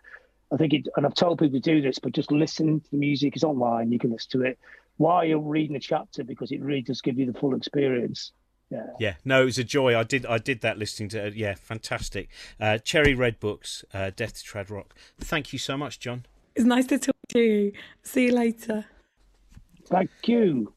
[0.54, 2.98] I think it, and I've told people to do this, but just listen to the
[2.98, 3.36] music.
[3.36, 3.92] It's online.
[3.92, 4.58] You can listen to it
[4.98, 8.32] while you're reading the chapter because it really does give you the full experience.
[8.70, 8.86] Yeah.
[9.00, 9.98] yeah, no, it was a joy.
[9.98, 11.28] I did, I did that listening to.
[11.28, 12.30] Uh, yeah, fantastic.
[12.60, 14.96] Uh, Cherry Red Books, uh, Death to Trad Rock.
[15.20, 16.26] Thank you so much, John.
[16.56, 17.72] It's nice to talk to you.
[18.04, 18.86] See you later.
[19.88, 20.74] Thank you.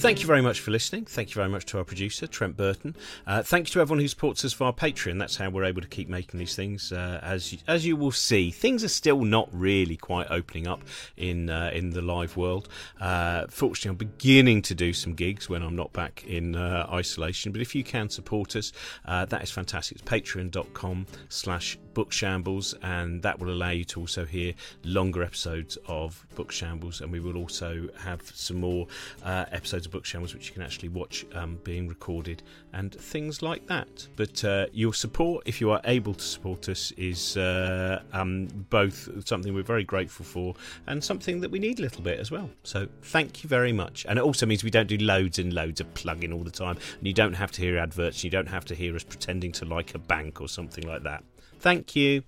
[0.00, 1.04] Thank you very much for listening.
[1.04, 2.96] Thank you very much to our producer, Trent Burton.
[3.26, 5.18] Uh, thank you to everyone who supports us via Patreon.
[5.18, 6.90] That's how we're able to keep making these things.
[6.90, 10.80] Uh, as you, as you will see, things are still not really quite opening up
[11.18, 12.66] in uh, in the live world.
[12.98, 17.52] Uh, fortunately, I'm beginning to do some gigs when I'm not back in uh, isolation.
[17.52, 18.72] But if you can support us,
[19.04, 19.98] uh, that is fantastic.
[19.98, 26.24] It's patreon.com slash bookshambles, and that will allow you to also hear longer episodes of
[26.36, 28.86] Bookshambles, And we will also have some more
[29.24, 34.06] episodes Book Shambles, which you can actually watch um, being recorded and things like that.
[34.16, 39.08] But uh, your support, if you are able to support us, is uh, um, both
[39.26, 40.54] something we're very grateful for
[40.86, 42.50] and something that we need a little bit as well.
[42.62, 44.06] So thank you very much.
[44.08, 46.78] And it also means we don't do loads and loads of plugging all the time,
[46.98, 49.64] and you don't have to hear adverts, you don't have to hear us pretending to
[49.64, 51.24] like a bank or something like that.
[51.58, 52.22] Thank you.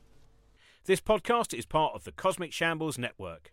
[0.84, 3.52] This podcast is part of the Cosmic Shambles Network.